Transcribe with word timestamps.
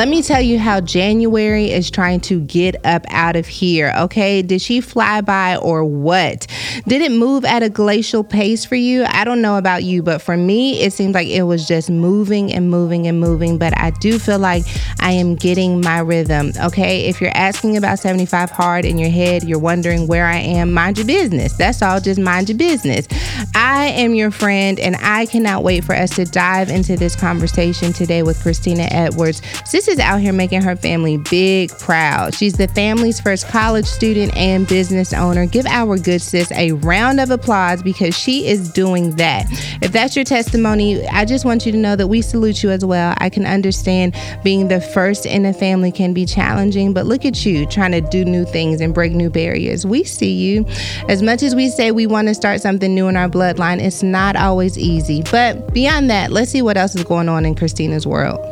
Let 0.00 0.08
me 0.08 0.22
tell 0.22 0.40
you 0.40 0.58
how 0.58 0.80
January 0.80 1.70
is 1.70 1.90
trying 1.90 2.20
to 2.20 2.40
get 2.40 2.74
up 2.86 3.04
out 3.10 3.36
of 3.36 3.46
here, 3.46 3.92
okay? 3.98 4.40
Did 4.40 4.62
she 4.62 4.80
fly 4.80 5.20
by 5.20 5.58
or 5.58 5.84
what? 5.84 6.46
Did 6.88 7.02
it 7.02 7.12
move 7.12 7.44
at 7.44 7.62
a 7.62 7.68
glacial 7.68 8.24
pace 8.24 8.64
for 8.64 8.76
you? 8.76 9.04
I 9.04 9.24
don't 9.24 9.42
know 9.42 9.58
about 9.58 9.84
you, 9.84 10.02
but 10.02 10.22
for 10.22 10.38
me, 10.38 10.80
it 10.80 10.94
seems 10.94 11.14
like 11.14 11.28
it 11.28 11.42
was 11.42 11.68
just 11.68 11.90
moving 11.90 12.50
and 12.50 12.70
moving 12.70 13.08
and 13.08 13.20
moving. 13.20 13.58
But 13.58 13.78
I 13.78 13.90
do 13.90 14.18
feel 14.18 14.38
like 14.38 14.64
I 15.00 15.10
am 15.10 15.34
getting 15.34 15.82
my 15.82 15.98
rhythm, 15.98 16.52
okay? 16.64 17.02
If 17.04 17.20
you're 17.20 17.36
asking 17.36 17.76
about 17.76 17.98
75 17.98 18.50
hard 18.50 18.86
in 18.86 18.96
your 18.96 19.10
head, 19.10 19.44
you're 19.44 19.58
wondering 19.58 20.06
where 20.06 20.24
I 20.24 20.38
am, 20.38 20.72
mind 20.72 20.96
your 20.96 21.06
business. 21.06 21.52
That's 21.58 21.82
all, 21.82 22.00
just 22.00 22.18
mind 22.18 22.48
your 22.48 22.56
business. 22.56 23.06
I 23.54 23.88
am 23.88 24.14
your 24.14 24.30
friend, 24.30 24.80
and 24.80 24.96
I 25.02 25.26
cannot 25.26 25.62
wait 25.62 25.84
for 25.84 25.94
us 25.94 26.16
to 26.16 26.24
dive 26.24 26.70
into 26.70 26.96
this 26.96 27.14
conversation 27.14 27.92
today 27.92 28.22
with 28.22 28.40
Christina 28.40 28.88
Edwards. 28.90 29.42
Sis 29.66 29.89
is 29.90 29.98
out 29.98 30.20
here 30.20 30.32
making 30.32 30.62
her 30.62 30.76
family 30.76 31.16
big 31.16 31.70
proud. 31.78 32.34
She's 32.34 32.54
the 32.54 32.68
family's 32.68 33.20
first 33.20 33.48
college 33.48 33.84
student 33.84 34.34
and 34.36 34.66
business 34.66 35.12
owner. 35.12 35.46
Give 35.46 35.66
our 35.66 35.98
good 35.98 36.22
sis 36.22 36.50
a 36.52 36.72
round 36.72 37.20
of 37.20 37.30
applause 37.30 37.82
because 37.82 38.16
she 38.16 38.46
is 38.46 38.72
doing 38.72 39.16
that. 39.16 39.46
If 39.82 39.90
that's 39.92 40.14
your 40.14 40.24
testimony, 40.24 41.06
I 41.08 41.24
just 41.24 41.44
want 41.44 41.66
you 41.66 41.72
to 41.72 41.78
know 41.78 41.96
that 41.96 42.06
we 42.06 42.22
salute 42.22 42.62
you 42.62 42.70
as 42.70 42.84
well. 42.84 43.14
I 43.18 43.28
can 43.28 43.44
understand 43.44 44.14
being 44.44 44.68
the 44.68 44.80
first 44.80 45.26
in 45.26 45.44
a 45.44 45.52
family 45.52 45.90
can 45.90 46.14
be 46.14 46.24
challenging, 46.24 46.92
but 46.92 47.06
look 47.06 47.24
at 47.24 47.44
you 47.44 47.66
trying 47.66 47.92
to 47.92 48.00
do 48.00 48.24
new 48.24 48.44
things 48.44 48.80
and 48.80 48.94
break 48.94 49.12
new 49.12 49.28
barriers. 49.28 49.84
We 49.84 50.04
see 50.04 50.32
you. 50.32 50.64
As 51.08 51.20
much 51.20 51.42
as 51.42 51.54
we 51.54 51.68
say 51.68 51.90
we 51.90 52.06
want 52.06 52.28
to 52.28 52.34
start 52.34 52.60
something 52.60 52.94
new 52.94 53.08
in 53.08 53.16
our 53.16 53.28
bloodline, 53.28 53.80
it's 53.80 54.02
not 54.02 54.36
always 54.36 54.78
easy. 54.78 55.22
But 55.30 55.74
beyond 55.74 56.10
that, 56.10 56.30
let's 56.30 56.52
see 56.52 56.62
what 56.62 56.76
else 56.76 56.94
is 56.94 57.02
going 57.02 57.28
on 57.28 57.44
in 57.44 57.56
Christina's 57.56 58.06
world. 58.06 58.49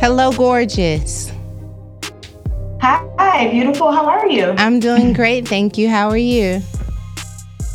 Hello, 0.00 0.32
gorgeous. 0.32 1.30
Hi, 2.80 3.50
beautiful. 3.50 3.92
How 3.92 4.06
are 4.06 4.26
you? 4.30 4.54
I'm 4.56 4.80
doing 4.80 5.12
great. 5.20 5.46
Thank 5.46 5.76
you. 5.76 5.90
How 5.90 6.08
are 6.08 6.16
you? 6.16 6.62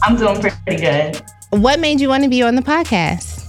I'm 0.02 0.18
doing 0.18 0.42
pretty 0.42 0.82
good. 0.82 1.22
What 1.52 1.80
made 1.80 2.02
you 2.02 2.10
want 2.10 2.24
to 2.24 2.30
be 2.30 2.42
on 2.42 2.56
the 2.56 2.64
podcast? 2.64 3.44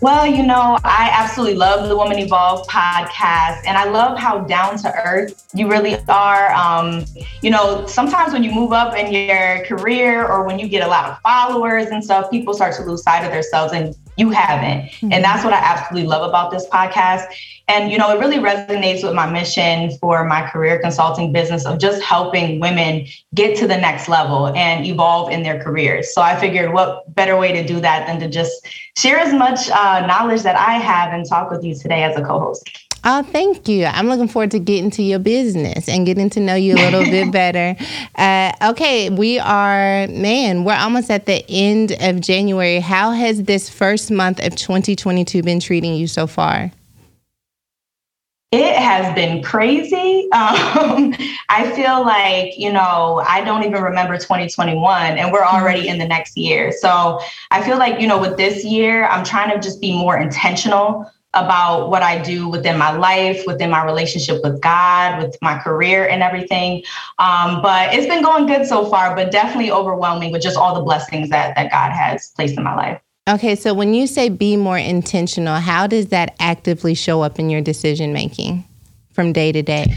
Well, 0.00 0.28
you 0.28 0.46
know, 0.46 0.78
I 0.84 1.10
absolutely 1.12 1.56
love 1.56 1.88
the 1.88 1.96
Woman 1.96 2.20
Evolve 2.20 2.68
podcast, 2.68 3.62
and 3.66 3.76
I 3.76 3.90
love 3.90 4.16
how 4.16 4.38
down 4.42 4.78
to 4.78 4.94
earth 5.04 5.48
you 5.52 5.68
really 5.68 5.96
are. 6.08 6.52
Um, 6.52 7.04
you 7.42 7.50
know, 7.50 7.84
sometimes 7.86 8.32
when 8.32 8.44
you 8.44 8.52
move 8.52 8.72
up 8.72 8.96
in 8.96 9.12
your 9.12 9.64
career 9.64 10.24
or 10.24 10.46
when 10.46 10.60
you 10.60 10.68
get 10.68 10.86
a 10.86 10.88
lot 10.88 11.10
of 11.10 11.18
followers 11.18 11.86
and 11.86 12.04
stuff, 12.04 12.30
people 12.30 12.54
start 12.54 12.76
to 12.76 12.84
lose 12.84 13.02
sight 13.02 13.24
of 13.24 13.32
themselves, 13.32 13.72
and 13.72 13.96
you 14.18 14.30
haven't. 14.30 14.90
Mm-hmm. 14.90 15.12
And 15.12 15.24
that's 15.24 15.44
what 15.44 15.52
I 15.52 15.58
absolutely 15.58 16.08
love 16.08 16.28
about 16.28 16.50
this 16.50 16.66
podcast. 16.68 17.26
And, 17.68 17.90
you 17.90 17.98
know, 17.98 18.10
it 18.10 18.18
really 18.18 18.38
resonates 18.38 19.04
with 19.04 19.14
my 19.14 19.30
mission 19.30 19.96
for 19.98 20.24
my 20.24 20.48
career 20.48 20.80
consulting 20.80 21.32
business 21.32 21.64
of 21.64 21.78
just 21.78 22.02
helping 22.02 22.60
women 22.60 23.06
get 23.34 23.56
to 23.58 23.66
the 23.66 23.76
next 23.76 24.08
level 24.08 24.48
and 24.48 24.84
evolve 24.84 25.30
in 25.30 25.42
their 25.42 25.62
careers. 25.62 26.12
So 26.12 26.20
I 26.20 26.34
figured 26.34 26.72
what 26.72 27.14
better 27.14 27.36
way 27.36 27.52
to 27.52 27.64
do 27.66 27.80
that 27.80 28.06
than 28.06 28.18
to 28.20 28.28
just 28.28 28.66
share 28.96 29.18
as 29.18 29.32
much 29.32 29.70
uh, 29.70 30.04
knowledge 30.06 30.42
that 30.42 30.56
I 30.56 30.74
have 30.78 31.12
and 31.12 31.24
talk 31.26 31.50
with 31.50 31.62
you 31.62 31.74
today 31.74 32.02
as 32.02 32.16
a 32.16 32.22
co 32.22 32.40
host. 32.40 32.87
Oh, 33.10 33.22
thank 33.22 33.68
you. 33.68 33.86
I'm 33.86 34.06
looking 34.06 34.28
forward 34.28 34.50
to 34.50 34.58
getting 34.58 34.90
to 34.90 35.02
your 35.02 35.18
business 35.18 35.88
and 35.88 36.04
getting 36.04 36.28
to 36.28 36.40
know 36.40 36.54
you 36.54 36.74
a 36.74 36.76
little 36.76 37.04
bit 37.04 37.32
better. 37.32 37.74
Uh, 38.16 38.52
okay, 38.72 39.08
we 39.08 39.38
are, 39.38 40.06
man, 40.08 40.64
we're 40.64 40.76
almost 40.76 41.10
at 41.10 41.24
the 41.24 41.42
end 41.48 41.96
of 42.02 42.20
January. 42.20 42.80
How 42.80 43.12
has 43.12 43.44
this 43.44 43.70
first 43.70 44.10
month 44.10 44.44
of 44.44 44.56
2022 44.56 45.42
been 45.42 45.58
treating 45.58 45.94
you 45.94 46.06
so 46.06 46.26
far? 46.26 46.70
It 48.52 48.76
has 48.76 49.14
been 49.14 49.42
crazy. 49.42 50.28
Um, 50.38 51.14
I 51.48 51.72
feel 51.74 52.02
like, 52.04 52.58
you 52.58 52.70
know, 52.70 53.24
I 53.26 53.42
don't 53.42 53.64
even 53.64 53.82
remember 53.82 54.18
2021 54.18 55.16
and 55.16 55.32
we're 55.32 55.44
already 55.44 55.88
in 55.88 55.96
the 55.98 56.06
next 56.06 56.36
year. 56.36 56.70
So 56.72 57.18
I 57.50 57.62
feel 57.62 57.78
like, 57.78 57.98
you 57.98 58.06
know, 58.06 58.20
with 58.20 58.36
this 58.36 58.62
year, 58.64 59.06
I'm 59.06 59.24
trying 59.24 59.50
to 59.50 59.58
just 59.58 59.80
be 59.80 59.96
more 59.96 60.18
intentional 60.18 61.10
about 61.44 61.90
what 61.90 62.02
I 62.02 62.20
do 62.22 62.48
within 62.48 62.78
my 62.78 62.90
life, 62.90 63.42
within 63.46 63.70
my 63.70 63.84
relationship 63.84 64.42
with 64.42 64.60
God, 64.60 65.22
with 65.22 65.36
my 65.42 65.58
career 65.58 66.08
and 66.08 66.22
everything. 66.22 66.82
Um, 67.18 67.62
but 67.62 67.94
it's 67.94 68.06
been 68.06 68.22
going 68.22 68.46
good 68.46 68.66
so 68.66 68.86
far, 68.86 69.14
but 69.14 69.30
definitely 69.30 69.70
overwhelming 69.70 70.32
with 70.32 70.42
just 70.42 70.56
all 70.56 70.74
the 70.74 70.82
blessings 70.82 71.30
that, 71.30 71.54
that 71.56 71.70
God 71.70 71.92
has 71.92 72.32
placed 72.36 72.56
in 72.56 72.64
my 72.64 72.74
life. 72.74 73.00
Okay, 73.28 73.56
so 73.56 73.74
when 73.74 73.92
you 73.92 74.06
say 74.06 74.30
be 74.30 74.56
more 74.56 74.78
intentional, 74.78 75.56
how 75.56 75.86
does 75.86 76.06
that 76.06 76.34
actively 76.40 76.94
show 76.94 77.20
up 77.20 77.38
in 77.38 77.50
your 77.50 77.60
decision 77.60 78.12
making 78.12 78.64
from 79.12 79.32
day 79.32 79.52
to 79.52 79.62
day? 79.62 79.94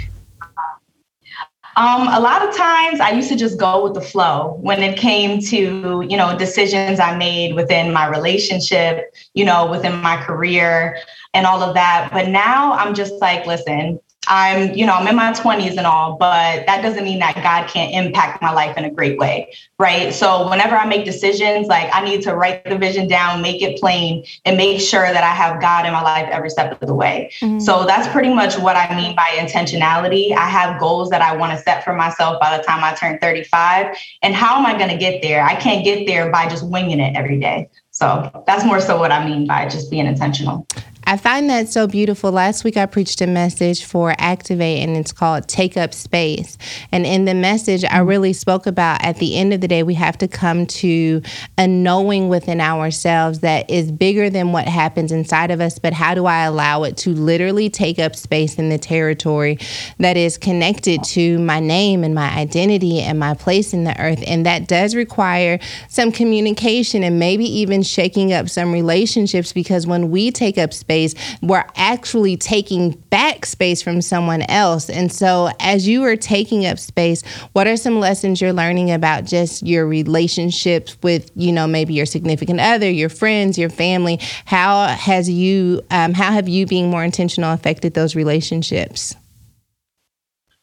Um, 1.78 2.10
a 2.10 2.20
lot 2.20 2.48
of 2.48 2.56
times 2.56 3.00
I 3.00 3.12
used 3.12 3.30
to 3.30 3.36
just 3.36 3.58
go 3.58 3.84
with 3.84 3.94
the 3.94 4.02
flow 4.02 4.58
when 4.62 4.84
it 4.84 4.98
came 4.98 5.40
to, 5.44 6.06
you 6.08 6.18
know, 6.18 6.38
decisions 6.38 7.00
I 7.00 7.16
made 7.16 7.56
within 7.56 7.94
my 7.94 8.08
relationship, 8.08 9.16
you 9.34 9.46
know, 9.46 9.70
within 9.70 9.96
my 10.02 10.18
career 10.18 10.98
and 11.34 11.46
all 11.46 11.64
of 11.64 11.74
that. 11.76 12.10
But 12.12 12.28
now 12.28 12.74
I'm 12.74 12.94
just 12.94 13.14
like, 13.22 13.46
listen, 13.46 14.00
I'm, 14.32 14.74
you 14.74 14.86
know, 14.86 14.94
I'm 14.94 15.06
in 15.10 15.16
my 15.18 15.34
20s 15.34 15.76
and 15.76 15.86
all, 15.86 16.16
but 16.16 16.66
that 16.66 16.82
doesn't 16.82 17.04
mean 17.04 17.20
that 17.20 17.36
God 17.44 17.68
can't 17.68 17.94
impact 17.94 18.42
my 18.42 18.54
life 18.54 18.78
in 18.78 18.86
a 18.86 18.90
great 18.90 19.20
way, 19.20 19.54
right? 19.78 20.14
So 20.14 20.50
whenever 20.50 20.78
I 20.78 20.88
make 20.88 21.04
decisions, 21.04 21.68
like 21.68 21.90
I 21.94 22.02
need 22.02 22.22
to 22.22 22.34
write 22.34 22.64
the 22.64 22.78
vision 22.78 23.10
down, 23.10 23.42
make 23.42 23.62
it 23.62 23.78
plain, 23.78 24.24
and 24.46 24.56
make 24.56 24.80
sure 24.80 25.02
that 25.02 25.22
I 25.22 25.32
have 25.36 25.60
God 25.60 25.86
in 25.86 25.92
my 25.92 26.02
life 26.02 26.30
every 26.32 26.50
step 26.50 26.82
of 26.82 26.88
the 26.88 26.94
way. 26.94 27.30
Mm-hmm. 27.42 27.60
So 27.60 27.86
that's 27.86 28.08
pretty 28.08 28.34
much 28.34 28.58
what 28.58 28.78
I 28.78 28.96
mean 28.96 29.18
by 29.18 29.28
intentionality. 29.34 30.32
I 30.32 30.48
have 30.48 30.80
goals 30.80 31.10
that 31.10 31.22
I 31.22 31.36
want 31.36 31.52
to 31.52 31.62
set 31.62 31.84
for 31.84 31.92
myself 31.92 32.40
by 32.40 32.58
the 32.58 32.64
time 32.64 32.86
I 32.86 32.94
turn 32.94 33.20
35. 33.20 33.98
And 34.22 34.34
how 34.34 34.58
am 34.58 34.66
I 34.66 34.78
going 34.78 34.92
to 34.92 34.98
get 34.98 35.22
there? 35.22 35.44
I 35.44 35.56
can't 35.56 35.84
get 35.84 36.08
there 36.08 36.32
by 36.32 36.48
just 36.48 36.66
winging 36.66 37.02
it 37.02 37.18
every 37.18 37.38
day. 37.38 37.70
So 37.92 38.32
that's 38.48 38.64
more 38.64 38.80
so 38.80 38.98
what 38.98 39.12
I 39.12 39.26
mean 39.26 39.46
by 39.46 39.68
just 39.68 39.92
being 39.92 40.06
intentional. 40.06 40.66
I 41.12 41.18
find 41.18 41.50
that 41.50 41.68
so 41.68 41.88
beautiful. 41.88 42.32
Last 42.32 42.64
week 42.64 42.78
I 42.78 42.86
preached 42.86 43.20
a 43.20 43.28
message 43.28 43.84
for 43.84 44.16
Activate 44.18 44.82
and 44.82 44.96
it's 44.96 45.12
called 45.12 45.46
Take 45.46 45.76
Up 45.76 45.94
Space. 45.94 46.58
And 46.90 47.06
in 47.06 47.26
the 47.26 47.34
message, 47.34 47.84
I 47.84 47.98
really 47.98 48.32
spoke 48.32 48.66
about 48.66 49.04
at 49.04 49.18
the 49.18 49.36
end 49.36 49.54
of 49.54 49.60
the 49.60 49.68
day, 49.68 49.84
we 49.84 49.96
have 49.96 50.18
to 50.20 50.30
come 50.30 50.66
to 50.68 51.22
a 51.58 51.68
knowing 51.68 52.30
within 52.30 52.62
ourselves 52.62 53.42
that 53.42 53.70
is 53.70 53.92
bigger 53.92 54.30
than 54.30 54.54
what 54.54 54.70
happens 54.70 55.12
inside 55.12 55.52
of 55.52 55.60
us, 55.60 55.80
but 55.80 55.92
how 55.92 56.16
do 56.16 56.28
I 56.28 56.46
allow 56.46 56.84
it 56.84 56.96
to 57.00 57.10
literally 57.10 57.70
take 57.70 58.00
up 58.00 58.16
space 58.16 58.58
in 58.58 58.70
the 58.70 58.78
territory 58.78 59.60
that 59.98 60.16
is 60.16 60.38
connected 60.38 61.04
to 61.04 61.40
my 61.40 61.60
name 61.60 62.06
and 62.06 62.16
my 62.16 62.34
identity 62.34 63.02
and 63.02 63.20
my 63.20 63.34
place 63.34 63.74
in 63.74 63.84
the 63.84 64.00
earth? 64.00 64.24
And 64.26 64.46
that 64.46 64.70
does 64.70 64.96
require 64.96 65.60
some 65.90 66.14
communication 66.14 67.04
and 67.04 67.20
maybe 67.20 67.44
even 67.44 67.84
shaking 67.84 68.32
up 68.32 68.48
some 68.48 68.72
relationships 68.72 69.52
because 69.52 69.86
when 69.86 70.10
we 70.10 70.32
take 70.32 70.58
up 70.58 70.72
space, 70.72 71.01
we're 71.42 71.66
actually 71.76 72.38
taking 72.38 72.92
back 73.10 73.46
space 73.46 73.82
from 73.82 74.02
someone 74.02 74.44
else. 74.44 74.90
And 74.90 75.12
so, 75.12 75.50
as 75.60 75.88
you 75.88 76.04
are 76.04 76.16
taking 76.16 76.66
up 76.66 76.80
space, 76.80 77.24
what 77.54 77.68
are 77.68 77.78
some 77.78 78.00
lessons 78.00 78.42
you're 78.42 78.54
learning 78.54 78.92
about 78.92 79.26
just 79.26 79.66
your 79.66 79.86
relationships 79.88 80.98
with, 81.04 81.32
you 81.36 81.52
know, 81.52 81.68
maybe 81.68 81.94
your 81.94 82.06
significant 82.06 82.60
other, 82.60 82.90
your 82.90 83.10
friends, 83.10 83.58
your 83.58 83.70
family? 83.70 84.20
How 84.46 84.88
has 84.88 85.30
you, 85.30 85.82
um, 85.92 86.14
how 86.14 86.32
have 86.32 86.48
you 86.48 86.66
being 86.66 86.90
more 86.90 87.04
intentional 87.04 87.54
affected 87.54 87.94
those 87.94 88.16
relationships? 88.16 89.16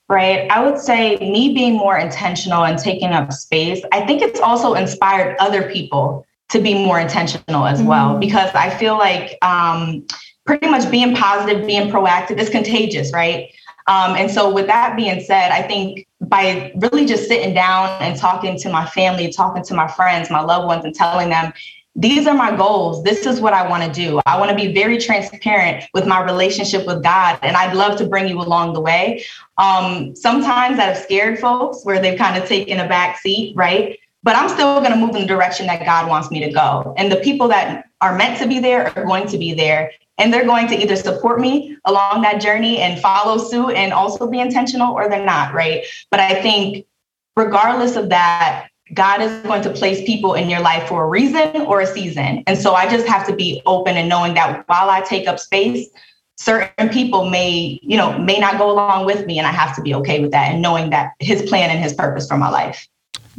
Right. 0.09 0.51
I 0.51 0.65
would 0.65 0.79
say 0.79 1.17
me 1.17 1.53
being 1.53 1.75
more 1.75 1.99
intentional 1.99 2.65
and 2.65 2.79
taking 2.79 3.11
up 3.11 3.31
space, 3.31 3.83
I 3.93 4.07
think 4.07 4.23
it's 4.23 4.41
also 4.41 4.73
inspired 4.73 5.37
other 5.39 5.71
people 5.71 6.25
to 6.49 6.61
be 6.61 6.75
more 6.75 6.99
intentional 6.99 7.67
as 7.67 7.79
mm-hmm. 7.79 7.89
well 7.89 8.19
because 8.19 8.51
i 8.55 8.71
feel 8.71 8.97
like 8.97 9.37
um, 9.43 10.07
pretty 10.49 10.67
much 10.67 10.91
being 10.91 11.15
positive 11.15 11.67
being 11.67 11.91
proactive 11.91 12.39
is 12.39 12.49
contagious 12.49 13.13
right 13.13 13.53
um, 13.87 14.17
and 14.17 14.31
so 14.31 14.51
with 14.51 14.67
that 14.67 14.97
being 14.97 15.21
said 15.21 15.53
i 15.53 15.61
think 15.61 16.09
by 16.23 16.73
really 16.77 17.05
just 17.05 17.29
sitting 17.29 17.53
down 17.53 17.91
and 18.01 18.19
talking 18.19 18.59
to 18.59 18.71
my 18.71 18.87
family 18.87 19.31
talking 19.31 19.63
to 19.63 19.75
my 19.75 19.87
friends 19.87 20.31
my 20.31 20.41
loved 20.41 20.67
ones 20.67 20.87
and 20.87 20.95
telling 20.95 21.29
them 21.29 21.53
these 21.97 22.29
are 22.29 22.35
my 22.35 22.57
goals. 22.57 23.03
This 23.03 23.27
is 23.27 23.41
what 23.41 23.53
I 23.53 23.69
want 23.69 23.83
to 23.83 23.91
do. 23.91 24.21
I 24.25 24.39
want 24.39 24.51
to 24.51 24.57
be 24.57 24.73
very 24.73 24.99
transparent 24.99 25.85
with 25.95 26.07
my 26.07 26.23
relationship 26.23 26.87
with 26.87 27.03
God, 27.03 27.41
and 27.43 27.57
I'd 27.57 27.75
love 27.75 27.99
to 27.99 28.07
bring 28.07 28.29
you 28.29 28.41
along 28.41 28.75
the 28.75 28.81
way. 28.81 29.25
Um, 29.57 30.15
sometimes 30.15 30.77
have 30.77 30.97
scared 30.97 31.41
folks 31.41 31.85
where 31.85 32.01
they've 32.01 32.17
kind 32.17 32.41
of 32.41 32.49
taken 32.49 32.79
a 32.79 32.87
back 32.87 33.19
seat, 33.19 33.57
right? 33.57 33.99
But 34.23 34.37
I'm 34.37 34.49
still 34.49 34.81
going 34.81 34.93
to 34.93 34.97
move 34.97 35.15
in 35.15 35.23
the 35.23 35.27
direction 35.27 35.67
that 35.67 35.85
God 35.85 36.09
wants 36.09 36.31
me 36.31 36.41
to 36.41 36.51
go. 36.51 36.95
And 36.97 37.11
the 37.11 37.17
people 37.17 37.49
that 37.49 37.87
are 38.01 38.17
meant 38.17 38.39
to 38.41 38.49
be 38.49 38.59
there 38.59 38.97
are 38.97 39.05
going 39.05 39.29
to 39.29 39.39
be 39.39 39.55
there. 39.55 39.93
And 40.19 40.33
they're 40.33 40.45
going 40.45 40.67
to 40.69 40.77
either 40.77 40.97
support 40.97 41.41
me 41.41 41.77
along 41.85 42.23
that 42.23 42.41
journey 42.41 42.79
and 42.79 43.01
follow 43.01 43.39
suit 43.39 43.71
and 43.71 43.93
also 43.93 44.29
be 44.29 44.41
intentional, 44.41 44.93
or 44.93 45.09
they're 45.09 45.25
not, 45.25 45.55
right? 45.55 45.85
But 46.11 46.19
I 46.19 46.43
think 46.43 46.87
regardless 47.37 47.95
of 47.95 48.09
that, 48.09 48.69
God 48.95 49.21
is 49.21 49.31
going 49.43 49.63
to 49.63 49.71
place 49.71 50.03
people 50.05 50.35
in 50.35 50.49
your 50.49 50.61
life 50.61 50.89
for 50.89 51.05
a 51.05 51.09
reason 51.09 51.63
or 51.63 51.81
a 51.81 51.87
season. 51.87 52.43
And 52.47 52.59
so 52.59 52.75
I 52.75 52.89
just 52.89 53.07
have 53.07 53.27
to 53.29 53.37
be 53.37 53.63
open 53.67 53.97
and 53.97 54.09
knowing 54.09 54.35
that 54.35 54.67
while 54.67 54.91
I 54.91 55.03
take 55.03 55.29
up 55.29 55.39
space, 55.39 55.89
certain 56.37 56.89
people 56.89 57.29
may, 57.29 57.79
you 57.83 57.97
know, 57.97 58.19
may 58.19 58.39
not 58.39 58.59
go 58.59 58.71
along 58.71 59.05
with 59.05 59.27
me 59.27 59.39
and 59.39 59.47
I 59.47 59.53
have 59.53 59.77
to 59.77 59.83
be 59.83 59.95
okay 59.97 60.21
with 60.21 60.31
that 60.31 60.53
and 60.53 60.63
knowing 60.63 60.91
that 60.91 61.13
his 61.21 61.43
plan 61.43 61.71
and 61.71 61.81
his 61.81 61.93
purpose 61.93 62.27
for 62.27 62.39
my 62.39 62.49
life. 62.49 62.89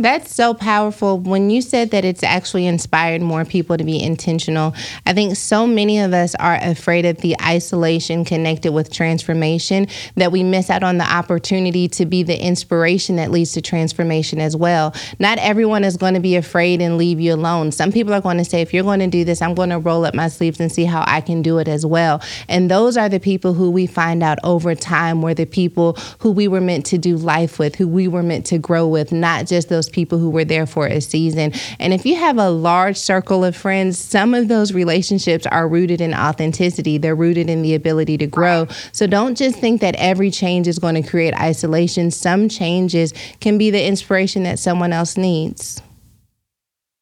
That's 0.02 0.34
so 0.34 0.54
powerful. 0.54 1.20
When 1.20 1.50
you 1.50 1.62
said 1.62 1.92
that 1.92 2.06
it's 2.06 2.24
actually 2.24 2.66
inspired 2.66 3.22
more 3.22 3.44
people 3.44 3.76
to 3.76 3.84
be 3.84 4.02
intentional, 4.02 4.74
I 5.06 5.12
think 5.12 5.36
so 5.36 5.68
many 5.68 6.00
of 6.00 6.14
us 6.14 6.36
are 6.36 6.58
afraid 6.62 7.06
of 7.06 7.18
the 7.18 7.36
isolation 7.42 8.24
connected 8.24 8.72
with 8.72 8.94
transformation 8.94 9.88
that 10.16 10.32
we 10.32 10.42
miss 10.42 10.70
out 10.70 10.84
on 10.84 11.00
the 11.00 11.04
opportunity 11.04 11.90
to 11.90 12.06
be 12.06 12.24
the 12.24 12.42
inspiration 12.42 13.18
that 13.18 13.30
leads 13.30 13.52
to 13.54 13.62
transformation 13.62 14.40
as 14.40 14.56
well. 14.56 14.96
Not 15.20 15.38
everyone 15.40 15.84
is 15.84 15.98
going 15.98 16.14
to 16.14 16.22
be 16.22 16.38
afraid 16.38 16.82
and 16.82 16.98
leave 16.98 17.20
you 17.20 17.34
alone. 17.34 17.74
Some 17.74 17.92
people 17.92 18.14
are 18.14 18.22
going 18.22 18.38
to 18.38 18.46
say, 18.46 18.62
if 18.62 18.74
you're 18.74 18.84
going 18.84 19.02
to 19.02 19.08
do 19.08 19.26
this, 19.26 19.42
I'm 19.42 19.54
going 19.54 19.72
to 19.72 19.80
roll 19.80 20.06
up 20.06 20.16
my 20.16 20.30
sleeves 20.30 20.62
and 20.62 20.72
see 20.72 20.86
how 20.86 21.04
I 21.08 21.20
can 21.20 21.42
do 21.42 21.58
it 21.58 21.68
as 21.68 21.86
well. 21.86 22.24
And 22.48 22.72
those 22.72 22.96
are 22.96 23.10
the 23.10 23.20
people 23.20 23.54
who 23.54 23.70
we 23.70 23.86
find 23.86 24.24
out 24.24 24.38
over 24.46 24.76
time 24.76 25.22
were 25.22 25.34
the 25.34 25.46
people 25.46 25.98
who 26.20 26.32
we 26.32 26.48
were 26.48 26.62
meant 26.62 26.86
to 26.86 26.98
do 26.98 27.18
life 27.18 27.60
with, 27.60 27.76
who 27.76 27.88
we 27.90 28.08
were 28.08 28.24
meant 28.24 28.46
to 28.46 28.58
grow 28.58 28.88
with, 28.88 29.12
not 29.12 29.46
just 29.46 29.68
those 29.68 29.89
people 29.92 30.18
who 30.18 30.30
were 30.30 30.46
there 30.46 30.66
for 30.66 30.88
a 30.88 31.02
season. 31.02 31.54
And 31.80 31.94
if 31.94 32.06
you 32.06 32.16
have 32.16 32.38
a 32.38 32.50
large 32.50 32.98
circle 32.98 33.44
of 33.44 33.56
friends, 33.56 33.98
some 33.98 34.34
of 34.34 34.48
those 34.48 34.74
relationships 34.74 35.46
are 35.46 35.68
rooted 35.68 36.02
in 36.02 36.14
authenticity, 36.14 36.98
they're 36.98 37.16
rooted 37.16 37.50
in 37.50 37.62
the 37.62 37.76
ability 37.76 38.18
to 38.20 38.28
grow. 38.28 38.68
So 38.92 39.08
don't 39.08 39.36
just 39.36 39.58
think 39.58 39.82
that 39.82 39.96
every 39.96 40.32
change 40.32 40.68
is 40.68 40.80
going 40.80 40.96
to 40.96 41.08
create 41.08 41.34
isolation. 41.36 42.12
Some 42.12 42.50
changes 42.50 43.14
can 43.40 43.58
be 43.58 43.72
the 43.72 43.84
inspiration 43.84 44.44
that 44.44 44.60
someone 44.60 44.94
else 44.94 45.18
needs. 45.18 45.82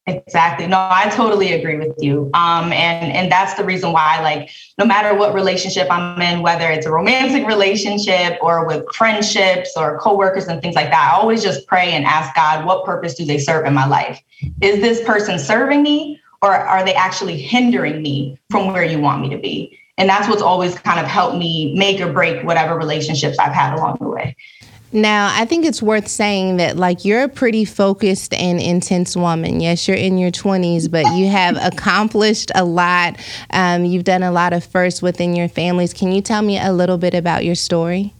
Exactly. 0.08 0.66
No, 0.66 0.78
I 0.78 1.10
totally 1.10 1.52
agree 1.52 1.76
with 1.76 1.94
you. 1.98 2.30
Um, 2.32 2.72
and 2.72 3.12
and 3.12 3.30
that's 3.30 3.54
the 3.54 3.64
reason 3.64 3.92
why, 3.92 4.22
like, 4.22 4.48
no 4.78 4.86
matter 4.86 5.14
what 5.14 5.34
relationship 5.34 5.86
I'm 5.90 6.20
in, 6.22 6.40
whether 6.40 6.70
it's 6.70 6.86
a 6.86 6.90
romantic 6.90 7.46
relationship 7.46 8.38
or 8.40 8.66
with 8.66 8.86
friendships 8.94 9.74
or 9.76 9.98
coworkers 9.98 10.48
and 10.48 10.62
things 10.62 10.74
like 10.74 10.88
that, 10.90 11.12
I 11.12 11.20
always 11.20 11.42
just 11.42 11.66
pray 11.66 11.92
and 11.92 12.06
ask 12.06 12.34
God, 12.34 12.64
what 12.64 12.86
purpose 12.86 13.14
do 13.14 13.26
they 13.26 13.38
serve 13.38 13.66
in 13.66 13.74
my 13.74 13.86
life? 13.86 14.18
Is 14.62 14.80
this 14.80 15.04
person 15.04 15.38
serving 15.38 15.82
me, 15.82 16.20
or 16.40 16.54
are 16.54 16.84
they 16.84 16.94
actually 16.94 17.36
hindering 17.36 18.00
me 18.00 18.38
from 18.50 18.68
where 18.72 18.84
you 18.84 19.00
want 19.00 19.20
me 19.20 19.28
to 19.28 19.38
be? 19.38 19.78
And 19.98 20.08
that's 20.08 20.28
what's 20.28 20.42
always 20.42 20.78
kind 20.78 21.00
of 21.00 21.06
helped 21.06 21.36
me 21.36 21.74
make 21.74 22.00
or 22.00 22.10
break 22.12 22.44
whatever 22.44 22.78
relationships 22.78 23.38
I've 23.38 23.52
had 23.52 23.74
along 23.74 23.98
the 24.00 24.08
way. 24.08 24.36
Now, 24.90 25.30
I 25.34 25.44
think 25.44 25.66
it's 25.66 25.82
worth 25.82 26.08
saying 26.08 26.56
that, 26.56 26.76
like, 26.76 27.04
you're 27.04 27.22
a 27.22 27.28
pretty 27.28 27.66
focused 27.66 28.32
and 28.32 28.58
intense 28.58 29.16
woman. 29.16 29.60
Yes, 29.60 29.86
you're 29.86 29.96
in 29.96 30.16
your 30.16 30.30
20s, 30.30 30.90
but 30.90 31.04
you 31.14 31.28
have 31.28 31.58
accomplished 31.62 32.50
a 32.54 32.64
lot. 32.64 33.16
Um, 33.50 33.84
you've 33.84 34.04
done 34.04 34.22
a 34.22 34.32
lot 34.32 34.54
of 34.54 34.64
firsts 34.64 35.02
within 35.02 35.36
your 35.36 35.48
families. 35.48 35.92
Can 35.92 36.10
you 36.12 36.22
tell 36.22 36.40
me 36.40 36.58
a 36.58 36.72
little 36.72 36.96
bit 36.96 37.12
about 37.12 37.44
your 37.44 37.54
story? 37.54 38.14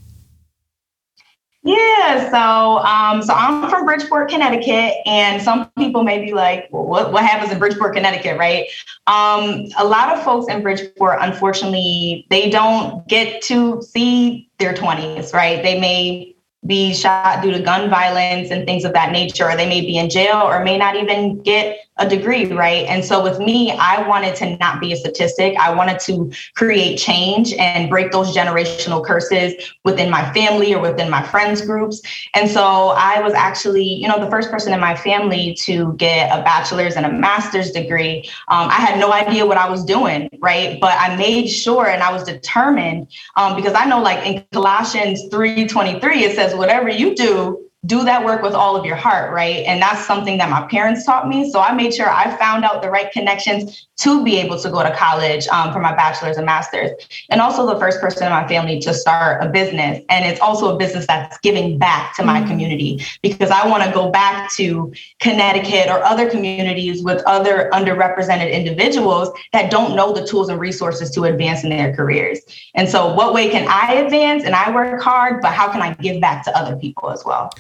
Yeah, 1.63 2.31
so 2.31 2.79
um, 2.79 3.23
so 3.23 3.35
I'm 3.35 3.69
from 3.69 3.85
Bridgeport, 3.85 4.31
Connecticut, 4.31 4.95
and 5.05 5.43
some 5.43 5.71
people 5.77 6.03
may 6.03 6.25
be 6.25 6.33
like, 6.33 6.69
well, 6.71 6.85
what, 6.85 7.13
what 7.13 7.25
happens 7.25 7.53
in 7.53 7.59
Bridgeport, 7.59 7.95
Connecticut, 7.95 8.39
right? 8.39 8.69
Um, 9.07 9.67
a 9.77 9.85
lot 9.85 10.17
of 10.17 10.23
folks 10.23 10.51
in 10.51 10.63
Bridgeport, 10.63 11.19
unfortunately, 11.21 12.27
they 12.31 12.49
don't 12.49 13.07
get 13.09 13.43
to 13.43 13.83
see 13.83 14.49
their 14.59 14.73
20s, 14.73 15.35
right? 15.35 15.63
They 15.63 15.79
may 15.79 16.35
be 16.67 16.93
shot 16.93 17.43
due 17.43 17.53
to 17.53 17.61
gun 17.61 17.89
violence 17.89 18.51
and 18.51 18.67
things 18.67 18.85
of 18.85 18.93
that 18.93 19.13
nature, 19.13 19.49
or 19.49 19.57
they 19.57 19.69
may 19.69 19.81
be 19.81 19.97
in 19.97 20.11
jail 20.11 20.43
or 20.43 20.65
may 20.65 20.77
not 20.77 20.97
even 20.97 21.41
get 21.43 21.88
a 21.99 22.09
degree, 22.09 22.53
right? 22.53 22.87
And 22.87 23.05
so 23.05 23.23
with 23.23 23.39
me, 23.39 23.73
I 23.73 24.07
wanted 24.07 24.37
to 24.37 24.57
not 24.57 24.81
be 24.81 24.93
a 24.93 24.97
statistic. 24.97 25.57
I 25.59 25.75
wanted 25.75 25.99
to 26.01 26.33
create 26.55 26.99
change 26.99 27.53
and 27.55 27.91
break 27.91 28.13
those 28.13 28.35
generational 28.35 29.05
curses 29.05 29.55
within 29.85 30.11
my 30.11 30.33
family 30.33 30.75
or 30.75 30.81
within 30.81 31.11
my 31.11 31.23
friends 31.23 31.61
groups. 31.61 32.01
And 32.35 32.49
so 32.49 32.89
I 32.97 33.21
was 33.21 33.35
actually, 33.35 33.85
you 33.85 34.09
know, 34.09 34.23
the 34.23 34.31
first 34.31 34.51
person 34.51 34.73
in 34.73 34.81
my 34.81 34.95
family 34.95 35.55
to 35.63 35.95
get 35.95 36.31
a 36.31 36.43
bachelor's 36.43 36.95
and 36.95 37.05
a 37.05 37.13
master's 37.13 37.71
degree. 37.73 38.29
Um, 38.49 38.69
I 38.69 38.75
had 38.75 38.99
no 38.99 39.13
idea 39.13 39.45
what 39.47 39.57
I 39.57 39.69
was 39.69 39.85
doing, 39.85 40.29
right? 40.41 40.81
But 40.81 40.95
I 40.99 41.17
made 41.17 41.49
sure 41.49 41.87
and 41.87 42.03
I 42.03 42.13
was 42.13 42.23
determined 42.23 43.09
um, 43.37 43.57
because 43.57 43.75
I 43.75 43.85
know 43.87 44.01
like 44.01 44.25
in 44.25 44.45
Colossians 44.53 45.23
3:23, 45.31 46.23
it 46.23 46.37
says, 46.37 46.55
whatever 46.55 46.89
you 46.89 47.15
do, 47.15 47.68
do 47.87 48.05
that 48.05 48.25
work 48.25 48.43
with 48.43 48.55
all 48.55 48.77
of 48.77 48.85
your 48.85 48.97
heart, 48.97 49.33
right? 49.33 49.65
And 49.65 49.81
that's 49.81 50.05
something 50.05 50.37
that 50.39 50.51
my 50.51 50.67
parents 50.67 51.07
taught 51.07 51.29
me. 51.29 51.49
So 51.51 51.61
I 51.61 51.73
made 51.73 51.95
sure 51.95 52.11
I 52.11 52.37
found 52.37 52.65
out 52.65 52.83
the 52.83 52.91
right 52.91 53.11
connections 53.13 53.87
to 53.99 54.25
be 54.25 54.37
able 54.39 54.59
to 54.59 54.71
go 54.71 54.83
to 54.83 54.95
college 54.95 55.47
um, 55.49 55.73
for 55.73 55.79
my 55.79 55.95
bachelor's 55.95 56.37
and 56.37 56.47
master's. 56.47 56.91
And 57.31 57.41
also 57.41 57.67
the 57.67 57.79
first 57.79 58.01
person 58.01 58.27
in 58.27 58.33
my 58.33 58.47
family 58.49 58.81
to 58.81 58.93
start 58.93 59.45
a 59.45 59.49
business. 59.49 60.05
And 60.09 60.25
it's 60.25 60.41
also 60.41 60.75
a 60.75 60.79
business 60.79 61.07
that's 61.07 61.39
giving 61.39 61.79
back 61.79 62.17
to 62.17 62.25
my 62.25 62.41
mm-hmm. 62.41 62.49
community 62.49 63.05
because 63.23 63.51
I 63.51 63.67
want 63.69 63.85
to 63.85 63.93
go 63.93 64.11
back 64.11 64.53
to 64.55 64.93
Connecticut 65.21 65.89
or 65.89 66.03
other 66.03 66.29
communities 66.29 67.03
with 67.03 67.23
other 67.27 67.71
underrepresented 67.73 68.53
individuals 68.53 69.31
that 69.53 69.71
don't 69.71 69.95
know 69.95 70.13
the 70.13 70.27
tools 70.27 70.49
and 70.49 70.61
resources 70.61 71.11
to 71.13 71.25
advance 71.25 71.63
in 71.63 71.71
their 71.71 71.95
careers. 71.95 72.41
And 72.75 72.89
so, 72.89 73.15
what 73.15 73.35
way 73.35 73.51
can 73.51 73.67
I 73.69 73.95
advance 73.95 74.45
and 74.45 74.55
I 74.55 74.73
work 74.73 75.01
hard, 75.01 75.43
but 75.43 75.53
how 75.53 75.71
can 75.71 75.81
I 75.81 75.95
give 75.95 76.21
back 76.21 76.45
to 76.45 76.57
other 76.57 76.77
people 76.77 77.11
as 77.11 77.25
well? 77.25 77.51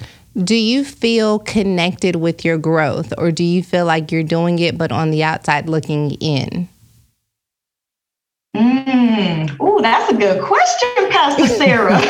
Do 0.42 0.54
you 0.54 0.84
feel 0.84 1.40
connected 1.40 2.16
with 2.16 2.44
your 2.44 2.58
growth, 2.58 3.12
or 3.18 3.32
do 3.32 3.42
you 3.42 3.62
feel 3.62 3.84
like 3.84 4.12
you're 4.12 4.22
doing 4.22 4.60
it 4.60 4.78
but 4.78 4.92
on 4.92 5.10
the 5.10 5.24
outside 5.24 5.68
looking 5.68 6.12
in? 6.12 6.68
Mm. 8.56 9.56
Oh, 9.58 9.82
that's 9.82 10.12
a 10.12 10.16
good 10.16 10.42
question, 10.42 11.10
Pastor 11.10 11.46
Sarah. 11.46 11.96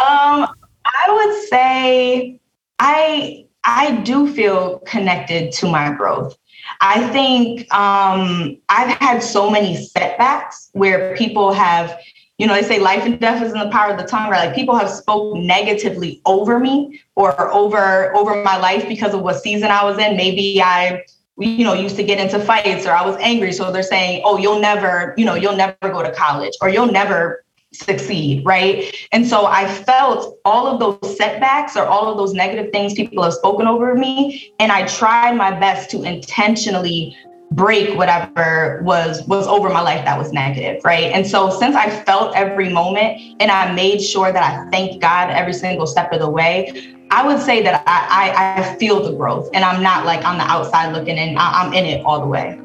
um, 0.00 0.48
I 0.84 1.08
would 1.08 1.48
say 1.48 2.40
I 2.78 3.44
I 3.64 4.00
do 4.00 4.32
feel 4.32 4.78
connected 4.80 5.52
to 5.52 5.66
my 5.66 5.92
growth. 5.92 6.38
I 6.80 7.06
think 7.08 7.72
um, 7.72 8.56
I've 8.70 8.96
had 8.96 9.22
so 9.22 9.50
many 9.50 9.76
setbacks 9.76 10.70
where 10.72 11.14
people 11.16 11.52
have 11.52 11.98
you 12.38 12.46
know, 12.46 12.54
they 12.54 12.62
say 12.62 12.78
life 12.78 13.02
and 13.04 13.18
death 13.18 13.42
is 13.42 13.52
in 13.52 13.58
the 13.58 13.68
power 13.68 13.92
of 13.92 13.98
the 13.98 14.06
tongue, 14.06 14.30
right? 14.30 14.46
Like 14.46 14.54
people 14.54 14.76
have 14.76 14.88
spoke 14.88 15.36
negatively 15.36 16.22
over 16.24 16.60
me 16.60 17.00
or 17.16 17.52
over 17.52 18.14
over 18.14 18.42
my 18.44 18.56
life 18.56 18.86
because 18.88 19.12
of 19.12 19.22
what 19.22 19.42
season 19.42 19.70
I 19.70 19.84
was 19.84 19.98
in. 19.98 20.16
Maybe 20.16 20.62
I, 20.62 21.04
you 21.36 21.64
know, 21.64 21.74
used 21.74 21.96
to 21.96 22.04
get 22.04 22.20
into 22.20 22.38
fights 22.38 22.86
or 22.86 22.92
I 22.92 23.04
was 23.04 23.16
angry. 23.18 23.52
So 23.52 23.72
they're 23.72 23.82
saying, 23.82 24.22
oh, 24.24 24.38
you'll 24.38 24.60
never, 24.60 25.14
you 25.16 25.24
know, 25.24 25.34
you'll 25.34 25.56
never 25.56 25.76
go 25.82 26.00
to 26.02 26.12
college 26.12 26.52
or 26.62 26.68
you'll 26.68 26.92
never 26.92 27.44
succeed, 27.72 28.44
right? 28.46 28.94
And 29.10 29.26
so 29.26 29.46
I 29.46 29.66
felt 29.66 30.38
all 30.44 30.68
of 30.68 30.78
those 30.78 31.16
setbacks 31.16 31.76
or 31.76 31.84
all 31.86 32.10
of 32.10 32.16
those 32.16 32.34
negative 32.34 32.70
things 32.72 32.94
people 32.94 33.22
have 33.24 33.34
spoken 33.34 33.66
over 33.66 33.94
me. 33.96 34.54
And 34.60 34.70
I 34.70 34.86
tried 34.86 35.36
my 35.36 35.58
best 35.58 35.90
to 35.90 36.02
intentionally 36.04 37.16
break 37.52 37.96
whatever 37.96 38.80
was 38.84 39.26
was 39.26 39.46
over 39.46 39.68
my 39.70 39.80
life 39.80 40.04
that 40.04 40.18
was 40.18 40.32
negative 40.32 40.80
right? 40.84 41.12
And 41.12 41.26
so 41.26 41.50
since 41.50 41.74
i 41.74 41.88
felt 42.04 42.36
every 42.36 42.68
moment 42.68 43.20
and 43.40 43.50
i 43.50 43.72
made 43.72 44.00
sure 44.02 44.32
that 44.32 44.42
i 44.42 44.70
thanked 44.70 45.00
god 45.00 45.30
every 45.30 45.54
single 45.54 45.86
step 45.86 46.12
of 46.12 46.20
the 46.20 46.28
way 46.28 46.94
i 47.10 47.26
would 47.26 47.40
say 47.40 47.62
that 47.62 47.82
i 47.86 48.32
i, 48.32 48.60
I 48.60 48.76
feel 48.76 49.02
the 49.02 49.12
growth 49.16 49.48
and 49.54 49.64
i'm 49.64 49.82
not 49.82 50.04
like 50.04 50.24
on 50.26 50.36
the 50.36 50.44
outside 50.44 50.92
looking 50.92 51.16
in. 51.16 51.36
I'm 51.38 51.72
in 51.72 51.86
it 51.86 52.04
all 52.04 52.20
the 52.20 52.26
way 52.26 52.60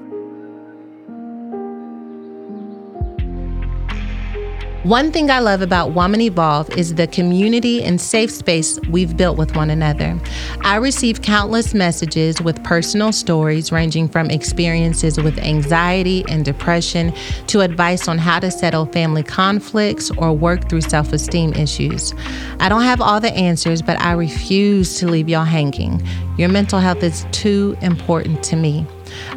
One 4.84 5.14
thing 5.14 5.32
I 5.32 5.40
love 5.40 5.62
about 5.62 5.94
Woman 5.94 6.20
Evolve 6.20 6.70
is 6.72 6.96
the 6.96 7.08
community 7.08 7.82
and 7.82 8.02
safe 8.02 8.30
space 8.30 8.78
we've 8.90 9.16
built 9.16 9.38
with 9.38 9.56
one 9.56 9.70
another. 9.70 10.20
I 10.60 10.76
receive 10.76 11.22
countless 11.22 11.74
messages 11.74 12.42
with 12.42 12.62
personal 12.66 13.14
stories 13.14 13.72
ranging 13.72 14.10
from 14.10 14.30
experiences 14.30 15.18
with 15.18 15.40
anxiety 15.40 16.26
and 16.28 16.44
depression 16.44 17.14
to 17.48 17.62
advice 17.62 18.10
on 18.10 18.18
how 18.18 18.42
to 18.42 18.52
settle 18.52 18.86
family 18.88 19.24
conflicts 19.24 20.12
or 20.18 20.34
work 20.34 20.68
through 20.68 20.82
self 20.82 21.14
esteem 21.14 21.54
issues. 21.54 22.14
I 22.60 22.68
don't 22.68 22.84
have 22.84 23.00
all 23.00 23.22
the 23.22 23.32
answers, 23.32 23.82
but 23.82 23.98
I 24.02 24.12
refuse 24.12 25.00
to 25.00 25.08
leave 25.08 25.30
y'all 25.30 25.46
hanging. 25.46 26.06
Your 26.38 26.50
mental 26.50 26.80
health 26.80 27.04
is 27.04 27.26
too 27.32 27.78
important 27.80 28.44
to 28.44 28.58
me. 28.58 28.86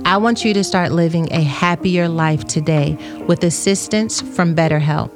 I 0.05 0.17
want 0.17 0.45
you 0.45 0.53
to 0.55 0.65
start 0.65 0.91
living 0.91 1.33
a 1.33 1.41
happier 1.41 2.09
life 2.09 2.49
today 2.49 2.99
with 3.29 3.45
assistance 3.45 4.21
from 4.21 4.57
BetterHelp. 4.57 5.16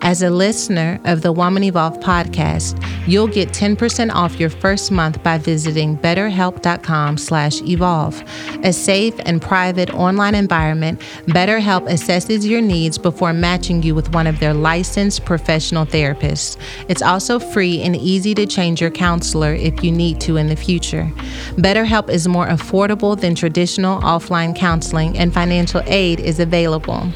As 0.00 0.22
a 0.22 0.30
listener 0.30 1.00
of 1.04 1.22
the 1.22 1.32
Woman 1.32 1.64
Evolve 1.64 1.98
podcast, 1.98 2.80
you'll 3.06 3.26
get 3.26 3.48
10% 3.48 4.14
off 4.14 4.38
your 4.38 4.48
first 4.48 4.92
month 4.92 5.20
by 5.22 5.38
visiting 5.38 5.98
betterhelp.com/evolve. 5.98 8.24
A 8.62 8.72
safe 8.72 9.14
and 9.26 9.42
private 9.42 9.92
online 9.92 10.36
environment, 10.36 11.00
BetterHelp 11.26 11.90
assesses 11.90 12.46
your 12.46 12.60
needs 12.60 12.96
before 12.96 13.32
matching 13.32 13.82
you 13.82 13.92
with 13.94 14.14
one 14.14 14.28
of 14.28 14.38
their 14.38 14.54
licensed 14.54 15.24
professional 15.24 15.84
therapists. 15.84 16.56
It's 16.88 17.02
also 17.02 17.40
free 17.40 17.82
and 17.82 17.96
easy 17.96 18.34
to 18.34 18.46
change 18.46 18.80
your 18.80 18.90
counselor 18.90 19.54
if 19.54 19.82
you 19.82 19.90
need 19.90 20.20
to 20.20 20.36
in 20.36 20.46
the 20.48 20.56
future. 20.56 21.10
BetterHelp 21.56 22.08
is 22.08 22.28
more 22.28 22.46
affordable 22.46 23.20
than 23.20 23.34
traditional 23.34 24.00
offline 24.02 24.54
counseling 24.54 25.18
and 25.18 25.34
financial 25.34 25.82
aid 25.86 26.20
is 26.20 26.38
available. 26.38 27.08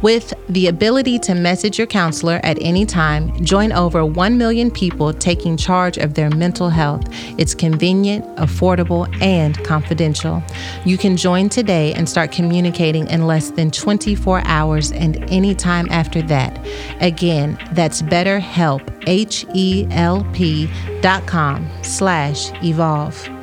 With 0.00 0.32
the 0.48 0.68
ability 0.68 1.18
to 1.20 1.34
message 1.34 1.78
your 1.78 1.86
counselor 1.86 2.29
at 2.42 2.58
any 2.60 2.86
time, 2.86 3.32
join 3.44 3.72
over 3.72 4.04
1 4.04 4.38
million 4.38 4.70
people 4.70 5.12
taking 5.12 5.56
charge 5.56 5.98
of 5.98 6.14
their 6.14 6.30
mental 6.30 6.68
health. 6.68 7.02
It's 7.38 7.54
convenient, 7.54 8.24
affordable, 8.36 9.08
and 9.22 9.62
confidential. 9.64 10.42
You 10.84 10.98
can 10.98 11.16
join 11.16 11.48
today 11.48 11.92
and 11.94 12.08
start 12.08 12.32
communicating 12.32 13.08
in 13.08 13.26
less 13.26 13.50
than 13.50 13.70
24 13.70 14.42
hours 14.44 14.92
and 14.92 15.16
any 15.30 15.54
time 15.54 15.88
after 15.90 16.22
that. 16.22 16.64
Again, 17.00 17.58
that's 17.72 18.02
BetterHelp, 18.02 18.82
H-E-L-P 19.06 20.70
dot 21.00 21.26
com 21.26 21.68
slash 21.82 22.50
evolve. 22.62 23.39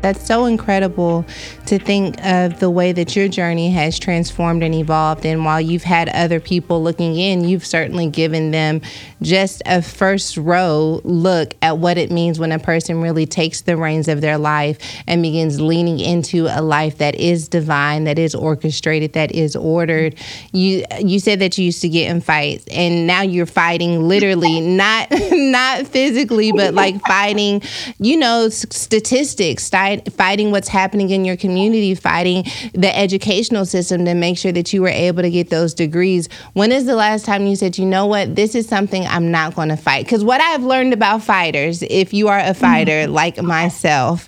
That's 0.00 0.24
so 0.24 0.46
incredible 0.46 1.26
to 1.66 1.78
think 1.78 2.24
of 2.24 2.58
the 2.58 2.70
way 2.70 2.92
that 2.92 3.14
your 3.14 3.28
journey 3.28 3.70
has 3.70 3.98
transformed 3.98 4.62
and 4.62 4.74
evolved. 4.74 5.26
And 5.26 5.44
while 5.44 5.60
you've 5.60 5.82
had 5.82 6.08
other 6.08 6.40
people 6.40 6.82
looking 6.82 7.16
in, 7.16 7.46
you've 7.46 7.66
certainly 7.66 8.08
given 8.08 8.50
them 8.50 8.80
just 9.22 9.62
a 9.66 9.82
first 9.82 10.36
row 10.36 11.00
look 11.04 11.54
at 11.62 11.78
what 11.78 11.98
it 11.98 12.10
means 12.10 12.38
when 12.38 12.52
a 12.52 12.58
person 12.58 13.00
really 13.00 13.26
takes 13.26 13.62
the 13.62 13.76
reins 13.76 14.08
of 14.08 14.20
their 14.20 14.38
life 14.38 14.78
and 15.06 15.22
begins 15.22 15.60
leaning 15.60 16.00
into 16.00 16.46
a 16.46 16.62
life 16.62 16.98
that 16.98 17.14
is 17.14 17.48
divine, 17.48 18.04
that 18.04 18.18
is 18.18 18.34
orchestrated, 18.34 19.12
that 19.12 19.32
is 19.32 19.56
ordered. 19.56 20.14
You 20.52 20.84
you 21.00 21.18
said 21.18 21.40
that 21.40 21.58
you 21.58 21.66
used 21.66 21.82
to 21.82 21.88
get 21.88 22.10
in 22.10 22.20
fights, 22.20 22.66
and 22.70 23.06
now 23.06 23.22
you're 23.22 23.46
fighting 23.46 24.08
literally, 24.08 24.60
not 24.76 25.08
not 25.10 25.86
physically, 25.86 26.52
but 26.52 26.74
like 26.74 27.00
fighting, 27.06 27.62
you 27.98 28.16
know, 28.16 28.48
statistics 28.48 29.68
fighting 29.68 30.50
what's 30.50 30.68
happening 30.68 31.10
in 31.10 31.24
your 31.24 31.36
community, 31.36 31.94
fighting 31.94 32.44
the 32.74 32.96
educational 32.96 33.64
system 33.64 34.04
to 34.04 34.14
make 34.14 34.38
sure 34.38 34.52
that 34.52 34.72
you 34.72 34.82
were 34.82 34.88
able 34.88 35.22
to 35.22 35.30
get 35.30 35.50
those 35.50 35.74
degrees. 35.74 36.28
When 36.52 36.72
is 36.72 36.86
the 36.86 36.96
last 36.96 37.24
time 37.24 37.46
you 37.46 37.56
said, 37.56 37.78
you 37.78 37.86
know 37.86 38.06
what, 38.06 38.36
this 38.36 38.54
is 38.54 38.66
something 38.66 39.06
I'm 39.10 39.30
not 39.30 39.54
going 39.54 39.68
to 39.68 39.76
fight? 39.76 40.04
Because 40.04 40.24
what 40.24 40.40
I've 40.40 40.62
learned 40.62 40.92
about 40.92 41.22
fighters, 41.22 41.82
if 41.82 42.12
you 42.12 42.28
are 42.28 42.38
a 42.38 42.54
fighter 42.54 43.04
mm-hmm. 43.04 43.12
like 43.12 43.42
myself, 43.42 44.26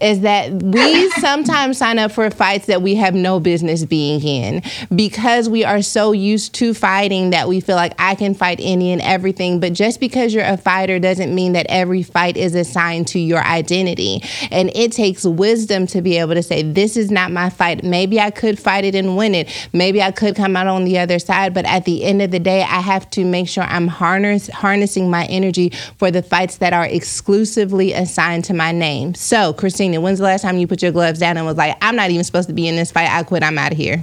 is 0.00 0.20
that 0.20 0.52
we 0.52 1.10
sometimes 1.12 1.78
sign 1.78 1.98
up 1.98 2.12
for 2.12 2.30
fights 2.30 2.66
that 2.66 2.82
we 2.82 2.94
have 2.96 3.14
no 3.14 3.40
business 3.40 3.84
being 3.84 4.22
in 4.22 4.62
because 4.94 5.48
we 5.48 5.64
are 5.64 5.82
so 5.82 6.12
used 6.12 6.54
to 6.54 6.74
fighting 6.74 7.30
that 7.30 7.48
we 7.48 7.60
feel 7.60 7.76
like 7.76 7.94
I 7.98 8.14
can 8.14 8.34
fight 8.34 8.58
any 8.60 8.92
and 8.92 9.00
everything. 9.02 9.60
But 9.60 9.72
just 9.72 10.00
because 10.00 10.34
you're 10.34 10.44
a 10.44 10.56
fighter 10.56 10.98
doesn't 10.98 11.34
mean 11.34 11.52
that 11.52 11.66
every 11.68 12.02
fight 12.02 12.36
is 12.36 12.54
assigned 12.54 13.08
to 13.08 13.18
your 13.18 13.42
identity. 13.42 14.22
And 14.50 14.70
it 14.74 14.92
takes 14.92 15.24
wisdom 15.24 15.86
to 15.88 16.02
be 16.02 16.18
able 16.18 16.34
to 16.34 16.42
say, 16.42 16.62
This 16.62 16.96
is 16.96 17.10
not 17.10 17.32
my 17.32 17.50
fight. 17.50 17.84
Maybe 17.84 18.20
I 18.20 18.30
could 18.30 18.58
fight 18.58 18.84
it 18.84 18.94
and 18.94 19.16
win 19.16 19.34
it. 19.34 19.68
Maybe 19.72 20.02
I 20.02 20.10
could 20.10 20.36
come 20.36 20.56
out 20.56 20.66
on 20.66 20.84
the 20.84 20.98
other 20.98 21.18
side. 21.18 21.54
But 21.54 21.66
at 21.66 21.84
the 21.84 22.04
end 22.04 22.22
of 22.22 22.30
the 22.30 22.38
day, 22.38 22.62
I 22.62 22.80
have 22.80 23.08
to 23.10 23.24
make 23.24 23.48
sure 23.48 23.64
I'm 23.64 23.88
harness, 24.24 24.48
harnessing 24.48 25.10
my 25.10 25.26
energy 25.26 25.70
for 25.98 26.10
the 26.10 26.22
fights 26.22 26.56
that 26.58 26.72
are 26.72 26.86
exclusively 26.86 27.92
assigned 27.92 28.44
to 28.44 28.54
my 28.54 28.72
name. 28.72 29.14
So, 29.14 29.52
Christina, 29.52 30.00
when's 30.00 30.18
the 30.18 30.24
last 30.24 30.42
time 30.42 30.58
you 30.58 30.66
put 30.66 30.82
your 30.82 30.92
gloves 30.92 31.20
down 31.20 31.36
and 31.36 31.46
was 31.46 31.56
like, 31.56 31.76
I'm 31.82 31.96
not 31.96 32.10
even 32.10 32.24
supposed 32.24 32.48
to 32.48 32.54
be 32.54 32.66
in 32.66 32.76
this 32.76 32.90
fight? 32.90 33.10
I 33.10 33.22
quit. 33.22 33.42
I'm 33.42 33.58
out 33.58 33.72
of 33.72 33.78
here. 33.78 34.02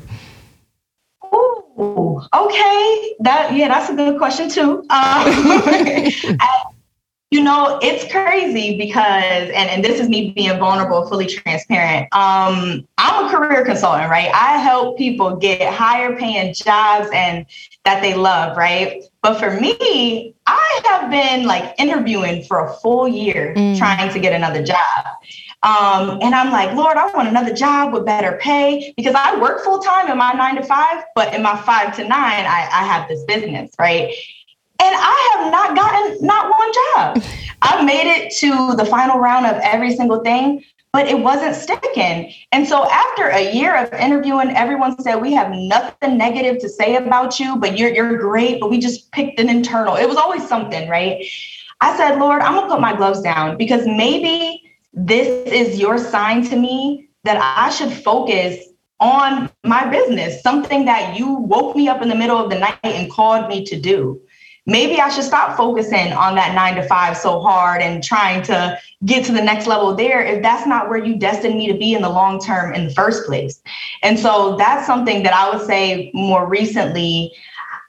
Ooh, 1.34 2.22
okay. 2.34 3.16
That 3.22 3.54
yeah, 3.54 3.70
that's 3.70 3.90
a 3.90 3.96
good 3.96 4.18
question 4.18 4.50
too. 4.50 4.86
Um, 4.92 6.71
You 7.32 7.42
know, 7.42 7.80
it's 7.82 8.12
crazy 8.12 8.78
because, 8.78 9.04
and, 9.04 9.70
and 9.70 9.86
this 9.86 10.02
is 10.02 10.10
me 10.10 10.32
being 10.32 10.60
vulnerable, 10.60 11.08
fully 11.08 11.28
transparent. 11.28 12.04
Um, 12.14 12.86
I'm 12.98 13.26
a 13.26 13.30
career 13.32 13.64
consultant, 13.64 14.12
right? 14.12 14.30
I 14.34 14.58
help 14.58 14.98
people 14.98 15.38
get 15.38 15.74
higher 15.74 16.14
paying 16.18 16.54
jobs 16.54 17.10
and 17.14 17.46
that 17.86 18.02
they 18.02 18.16
love, 18.16 18.58
right? 18.58 19.04
But 19.22 19.40
for 19.40 19.60
me, 19.60 20.36
I 20.46 20.82
have 20.90 21.10
been 21.10 21.46
like 21.46 21.74
interviewing 21.80 22.44
for 22.44 22.66
a 22.66 22.74
full 22.74 23.08
year 23.08 23.54
mm. 23.56 23.78
trying 23.78 24.12
to 24.12 24.20
get 24.20 24.34
another 24.34 24.62
job. 24.62 25.06
Um, 25.64 26.20
and 26.22 26.34
I'm 26.34 26.52
like, 26.52 26.76
Lord, 26.76 26.98
I 26.98 27.06
want 27.14 27.28
another 27.28 27.54
job 27.54 27.94
with 27.94 28.06
better 28.06 28.38
pay 28.42 28.94
because 28.98 29.14
I 29.16 29.40
work 29.40 29.64
full 29.64 29.80
time 29.80 30.10
in 30.10 30.18
my 30.18 30.34
nine 30.34 30.56
to 30.56 30.64
five, 30.64 31.04
but 31.16 31.34
in 31.34 31.44
my 31.44 31.56
five 31.62 31.96
to 31.98 32.02
nine, 32.02 32.46
I, 32.46 32.68
I 32.72 32.84
have 32.84 33.08
this 33.08 33.24
business, 33.24 33.72
right? 33.80 34.14
And 34.84 34.96
I 34.98 35.38
have 35.38 35.52
not 35.52 35.76
gotten 35.76 36.26
not 36.26 36.50
one 36.50 36.72
job. 36.74 37.24
I've 37.62 37.86
made 37.86 38.08
it 38.08 38.34
to 38.38 38.76
the 38.76 38.86
final 38.86 39.20
round 39.20 39.46
of 39.46 39.58
every 39.62 39.96
single 39.96 40.22
thing, 40.22 40.64
but 40.92 41.08
it 41.08 41.20
wasn't 41.20 41.56
sticking. 41.56 42.34
And 42.52 42.68
so 42.68 42.90
after 42.90 43.28
a 43.28 43.54
year 43.54 43.76
of 43.78 43.94
interviewing, 43.94 44.50
everyone 44.50 45.00
said, 45.00 45.18
We 45.18 45.34
have 45.34 45.52
nothing 45.52 46.18
negative 46.18 46.60
to 46.62 46.70
say 46.70 46.96
about 46.96 47.40
you, 47.40 47.58
but 47.58 47.78
you're 47.78 47.94
you're 47.94 48.18
great, 48.18 48.60
but 48.60 48.72
we 48.72 48.80
just 48.80 49.12
picked 49.12 49.40
an 49.40 49.50
internal. 49.50 49.98
It 49.98 50.08
was 50.08 50.18
always 50.18 50.48
something, 50.48 50.90
right? 50.90 51.24
I 51.80 51.96
said, 51.96 52.18
Lord, 52.18 52.42
I'm 52.42 52.56
gonna 52.56 52.68
put 52.68 52.82
my 52.82 52.96
gloves 52.96 53.22
down 53.22 53.58
because 53.58 53.86
maybe 53.86 54.64
this 54.94 55.28
is 55.48 55.80
your 55.80 56.00
sign 56.00 56.44
to 56.50 56.56
me 56.56 57.08
that 57.24 57.38
I 57.40 57.70
should 57.70 57.94
focus 57.94 58.58
on 59.00 59.52
my 59.64 59.88
business, 59.90 60.42
something 60.42 60.86
that 60.86 61.18
you 61.18 61.34
woke 61.34 61.76
me 61.76 61.88
up 61.88 62.02
in 62.02 62.10
the 62.10 62.16
middle 62.16 62.38
of 62.38 62.50
the 62.50 62.58
night 62.58 62.80
and 62.84 63.12
called 63.12 63.48
me 63.48 63.64
to 63.66 63.80
do 63.80 64.20
maybe 64.66 65.00
I 65.00 65.10
should 65.10 65.24
stop 65.24 65.58
focusing 65.58 66.14
on 66.14 66.36
that 66.36 66.54
nine 66.54 66.76
to 66.76 66.84
five 66.84 67.18
so 67.18 67.40
hard 67.40 67.82
and 67.82 68.04
trying 68.04 68.44
to 68.44 68.80
get 69.06 69.26
to 69.26 69.32
the 69.32 69.42
next 69.42 69.66
level 69.66 69.96
there 69.96 70.24
if 70.24 70.44
that's 70.44 70.68
not 70.68 70.88
where 70.88 71.04
you 71.04 71.16
destined 71.18 71.58
me 71.58 71.72
to 71.72 71.78
be 71.78 71.94
in 71.94 72.02
the 72.02 72.10
long 72.10 72.40
term 72.40 72.74
in 72.74 72.86
the 72.86 72.94
first 72.94 73.26
place. 73.26 73.62
And 74.04 74.20
so 74.20 74.56
that's 74.58 74.86
something 74.86 75.24
that 75.24 75.34
I 75.34 75.50
would 75.50 75.66
say 75.66 76.12
more 76.14 76.48
recently 76.48 77.34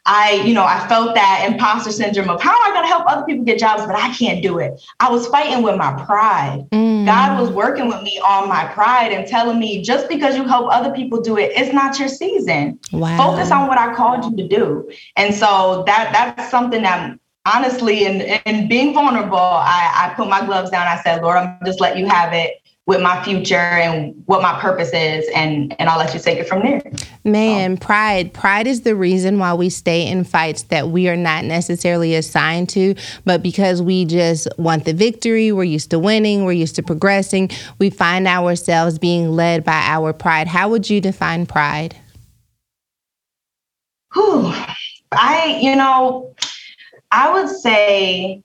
I, 0.05 0.43
you 0.45 0.53
know, 0.53 0.65
I 0.65 0.87
felt 0.89 1.15
that 1.15 1.47
imposter 1.49 1.93
syndrome 1.93 2.29
of 2.29 2.43
how 2.43 2.51
am 2.51 2.71
I 2.71 2.75
going 2.75 2.85
to 2.85 2.89
help 2.89 3.05
other 3.07 3.25
people 3.25 3.45
get 3.45 3.59
jobs, 3.59 3.87
but 3.87 3.95
I 3.95 4.13
can't 4.15 4.43
do 4.43 4.59
it. 4.59 4.83
I 4.99 5.11
was 5.11 5.29
fighting 5.29 5.63
with 5.63 5.77
my 5.77 5.93
pride. 6.05 6.67
Mm. 6.73 7.07
God 7.07 7.41
was 7.41 7.51
working 7.51 7.87
with 7.87 8.03
me 8.03 8.21
on 8.25 8.49
my 8.49 8.65
pride 8.67 9.13
and 9.13 9.29
telling 9.29 9.61
me 9.61 9.81
just 9.83 10.09
because 10.09 10.37
you 10.37 10.45
help 10.45 10.73
other 10.73 10.93
people 10.93 11.21
do 11.21 11.39
it, 11.39 11.53
it's 11.55 11.73
not 11.73 12.01
your 12.01 12.09
season. 12.09 12.81
Wow. 12.93 13.17
Focus 13.17 13.53
on 13.53 13.69
what 13.69 13.79
I 13.79 13.95
called 13.95 14.25
you 14.25 14.37
to 14.37 14.49
do. 14.49 14.91
And 15.17 15.33
so 15.33 15.85
that 15.87 16.11
that's 16.13 16.51
something 16.51 16.83
that 16.83 17.17
honestly, 17.47 18.05
in, 18.05 18.21
in 18.47 18.69
being 18.69 18.95
vulnerable, 18.95 19.37
I, 19.37 20.11
I 20.11 20.15
put 20.15 20.29
my 20.29 20.45
gloves 20.45 20.71
down. 20.71 20.87
I 20.87 21.01
said, 21.03 21.23
Lord, 21.23 21.39
I'm 21.39 21.59
just 21.65 21.81
let 21.81 21.97
you 21.97 22.07
have 22.07 22.33
it 22.33 22.62
with 22.87 23.01
my 23.01 23.23
future 23.23 23.55
and 23.55 24.13
what 24.27 24.43
my 24.43 24.59
purpose 24.61 24.91
is 24.93 25.29
and 25.35 25.75
and 25.79 25.89
I'll 25.89 25.99
let 25.99 26.15
you 26.15 26.21
take 26.21 26.39
it 26.39 26.49
from 26.49 26.63
there. 26.63 26.83
Man, 27.25 27.77
pride 27.77 28.33
pride 28.33 28.67
is 28.67 28.81
the 28.81 28.97
reason 28.97 29.39
why 29.39 29.55
we 29.55 29.71
stay 29.71 30.07
in 30.07 30.25
fights 30.25 30.65
that 30.65 30.89
we 30.89 31.09
are 31.09 31.17
not 31.17 31.45
necessarily 31.45 32.17
assigned 32.17 32.69
to, 32.71 32.97
but 33.25 33.43
because 33.43 33.81
we 33.81 34.05
just 34.05 34.49
want 34.59 34.85
the 34.85 34.93
victory, 34.93 35.53
we're 35.53 35.63
used 35.63 35.91
to 35.91 35.99
winning, 35.99 36.45
we're 36.45 36.53
used 36.53 36.75
to 36.77 36.83
progressing, 36.83 37.51
we 37.79 37.89
find 37.89 38.27
ourselves 38.27 38.99
being 38.99 39.31
led 39.31 39.63
by 39.63 39.81
our 39.87 40.13
pride. 40.13 40.49
How 40.49 40.69
would 40.69 40.91
you 40.91 41.01
define 41.01 41.47
pride? 41.47 41.95
Whew. 44.15 44.53
I, 45.13 45.59
you 45.63 45.77
know, 45.77 46.35
I 47.13 47.33
would 47.33 47.49
say 47.49 48.43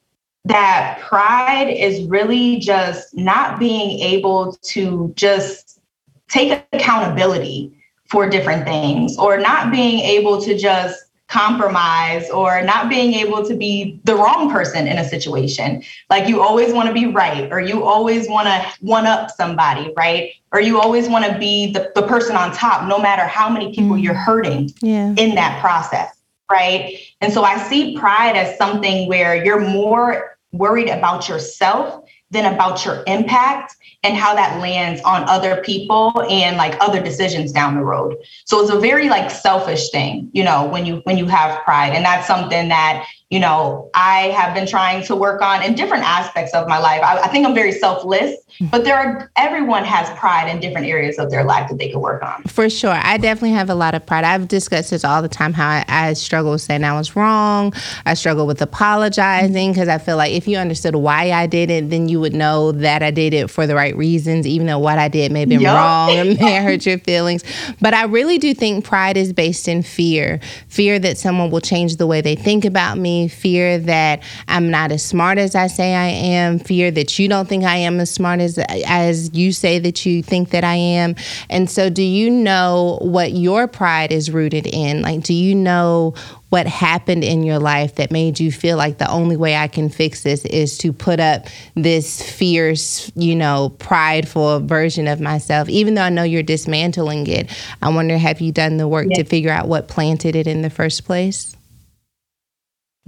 that 0.48 0.98
pride 1.02 1.68
is 1.68 2.04
really 2.04 2.58
just 2.58 3.14
not 3.16 3.58
being 3.58 4.00
able 4.00 4.56
to 4.62 5.12
just 5.14 5.80
take 6.28 6.64
accountability 6.72 7.72
for 8.06 8.28
different 8.28 8.64
things 8.64 9.18
or 9.18 9.36
not 9.36 9.70
being 9.70 10.00
able 10.00 10.40
to 10.40 10.56
just 10.56 11.04
compromise 11.26 12.30
or 12.30 12.62
not 12.62 12.88
being 12.88 13.12
able 13.12 13.44
to 13.44 13.54
be 13.54 14.00
the 14.04 14.14
wrong 14.14 14.50
person 14.50 14.86
in 14.86 14.96
a 14.96 15.06
situation. 15.06 15.82
Like 16.08 16.26
you 16.26 16.40
always 16.40 16.72
want 16.72 16.88
to 16.88 16.94
be 16.94 17.06
right, 17.06 17.52
or 17.52 17.60
you 17.60 17.84
always 17.84 18.26
want 18.30 18.48
to 18.48 18.66
one 18.80 19.04
up 19.04 19.30
somebody, 19.30 19.92
right? 19.94 20.32
Or 20.52 20.62
you 20.62 20.80
always 20.80 21.06
want 21.06 21.30
to 21.30 21.38
be 21.38 21.70
the, 21.70 21.92
the 21.94 22.06
person 22.06 22.34
on 22.34 22.52
top, 22.52 22.88
no 22.88 22.98
matter 22.98 23.26
how 23.26 23.50
many 23.50 23.74
people 23.74 23.96
mm. 23.96 24.02
you're 24.02 24.14
hurting 24.14 24.72
yeah. 24.80 25.14
in 25.18 25.34
that 25.34 25.60
process, 25.60 26.18
right? 26.50 26.98
And 27.20 27.30
so 27.30 27.42
I 27.42 27.58
see 27.58 27.98
pride 27.98 28.34
as 28.34 28.56
something 28.56 29.06
where 29.06 29.44
you're 29.44 29.60
more 29.60 30.37
worried 30.52 30.88
about 30.88 31.28
yourself 31.28 32.04
than 32.30 32.52
about 32.52 32.84
your 32.84 33.02
impact 33.06 33.76
and 34.02 34.16
how 34.16 34.34
that 34.34 34.60
lands 34.60 35.00
on 35.02 35.28
other 35.28 35.62
people 35.62 36.22
and 36.30 36.56
like 36.56 36.76
other 36.80 37.02
decisions 37.02 37.52
down 37.52 37.74
the 37.74 37.82
road. 37.82 38.16
So 38.44 38.60
it's 38.60 38.70
a 38.70 38.78
very 38.78 39.08
like 39.08 39.30
selfish 39.30 39.90
thing, 39.90 40.30
you 40.32 40.44
know, 40.44 40.66
when 40.66 40.86
you 40.86 40.96
when 41.04 41.18
you 41.18 41.26
have 41.26 41.64
pride. 41.64 41.94
And 41.94 42.04
that's 42.04 42.26
something 42.26 42.68
that 42.68 43.06
you 43.30 43.38
know, 43.38 43.90
I 43.92 44.28
have 44.28 44.54
been 44.54 44.66
trying 44.66 45.04
to 45.04 45.14
work 45.14 45.42
on 45.42 45.62
in 45.62 45.74
different 45.74 46.02
aspects 46.02 46.54
of 46.54 46.66
my 46.66 46.78
life. 46.78 47.02
I, 47.02 47.18
I, 47.18 47.28
think 47.28 47.46
I'm 47.46 47.54
very 47.54 47.72
selfless, 47.72 48.36
mm-hmm. 48.54 48.68
but 48.68 48.84
there 48.84 48.96
are 48.96 49.30
everyone 49.36 49.84
has 49.84 50.08
pride 50.18 50.48
in 50.48 50.60
different 50.60 50.86
areas 50.86 51.18
of 51.18 51.30
their 51.30 51.44
life 51.44 51.68
that 51.68 51.76
they 51.76 51.90
can 51.90 52.00
work 52.00 52.22
on. 52.22 52.42
For 52.44 52.70
sure. 52.70 52.94
I 52.94 53.18
definitely 53.18 53.50
have 53.50 53.68
a 53.68 53.74
lot 53.74 53.94
of 53.94 54.06
pride. 54.06 54.24
I've 54.24 54.48
discussed 54.48 54.90
this 54.90 55.04
all 55.04 55.20
the 55.20 55.28
time 55.28 55.52
how 55.52 55.68
I, 55.68 55.84
I 55.88 56.12
struggle 56.14 56.52
with 56.52 56.62
saying 56.62 56.84
I 56.84 56.96
was 56.96 57.14
wrong. 57.16 57.74
I 58.06 58.14
struggle 58.14 58.46
with 58.46 58.62
apologizing 58.62 59.72
because 59.72 59.88
I 59.88 59.98
feel 59.98 60.16
like 60.16 60.32
if 60.32 60.48
you 60.48 60.56
understood 60.56 60.94
why 60.94 61.30
I 61.32 61.46
did 61.46 61.70
it, 61.70 61.90
then 61.90 62.08
you 62.08 62.20
would 62.20 62.34
know 62.34 62.72
that 62.72 63.02
I 63.02 63.10
did 63.10 63.34
it 63.34 63.50
for 63.50 63.66
the 63.66 63.74
right 63.74 63.94
reasons, 63.94 64.46
even 64.46 64.66
though 64.66 64.78
what 64.78 64.98
I 64.98 65.08
did 65.08 65.32
may 65.32 65.40
have 65.40 65.50
been 65.50 65.60
yep. 65.60 65.74
wrong 65.74 66.10
and 66.12 66.40
may 66.40 66.62
hurt 66.62 66.86
your 66.86 66.98
feelings. 66.98 67.44
But 67.78 67.92
I 67.92 68.04
really 68.04 68.38
do 68.38 68.54
think 68.54 68.86
pride 68.86 69.18
is 69.18 69.34
based 69.34 69.68
in 69.68 69.82
fear 69.82 70.40
fear 70.68 70.98
that 70.98 71.18
someone 71.18 71.50
will 71.50 71.60
change 71.60 71.96
the 71.96 72.06
way 72.06 72.22
they 72.22 72.34
think 72.34 72.64
about 72.64 72.96
me 72.96 73.17
fear 73.26 73.78
that 73.78 74.22
I'm 74.46 74.70
not 74.70 74.92
as 74.92 75.04
smart 75.04 75.38
as 75.38 75.56
I 75.56 75.66
say 75.66 75.94
I 75.94 76.06
am, 76.06 76.60
fear 76.60 76.92
that 76.92 77.18
you 77.18 77.28
don't 77.28 77.48
think 77.48 77.64
I 77.64 77.78
am 77.78 77.98
as 77.98 78.10
smart 78.12 78.38
as 78.40 78.58
as 78.58 79.34
you 79.34 79.50
say 79.50 79.80
that 79.80 80.06
you 80.06 80.22
think 80.22 80.50
that 80.50 80.62
I 80.62 80.76
am. 80.76 81.16
And 81.50 81.68
so 81.68 81.90
do 81.90 82.02
you 82.02 82.30
know 82.30 82.98
what 83.02 83.32
your 83.32 83.66
pride 83.66 84.12
is 84.12 84.30
rooted 84.30 84.66
in? 84.66 85.02
Like 85.02 85.24
do 85.24 85.34
you 85.34 85.56
know 85.56 86.14
what 86.50 86.66
happened 86.66 87.24
in 87.24 87.42
your 87.42 87.58
life 87.58 87.96
that 87.96 88.10
made 88.10 88.40
you 88.40 88.50
feel 88.50 88.76
like 88.76 88.98
the 88.98 89.10
only 89.10 89.36
way 89.36 89.54
I 89.54 89.68
can 89.68 89.90
fix 89.90 90.22
this 90.22 90.44
is 90.46 90.78
to 90.78 90.92
put 90.92 91.20
up 91.20 91.46
this 91.74 92.22
fierce, 92.22 93.12
you 93.14 93.36
know, 93.36 93.74
prideful 93.78 94.60
version 94.60 95.08
of 95.08 95.20
myself, 95.20 95.68
even 95.68 95.94
though 95.94 96.02
I 96.02 96.08
know 96.08 96.22
you're 96.22 96.42
dismantling 96.42 97.26
it. 97.26 97.50
I 97.82 97.90
wonder, 97.90 98.16
have 98.16 98.40
you 98.40 98.52
done 98.52 98.78
the 98.78 98.88
work 98.88 99.08
yeah. 99.10 99.18
to 99.18 99.24
figure 99.24 99.50
out 99.50 99.68
what 99.68 99.88
planted 99.88 100.36
it 100.36 100.46
in 100.46 100.62
the 100.62 100.70
first 100.70 101.04
place? 101.04 101.54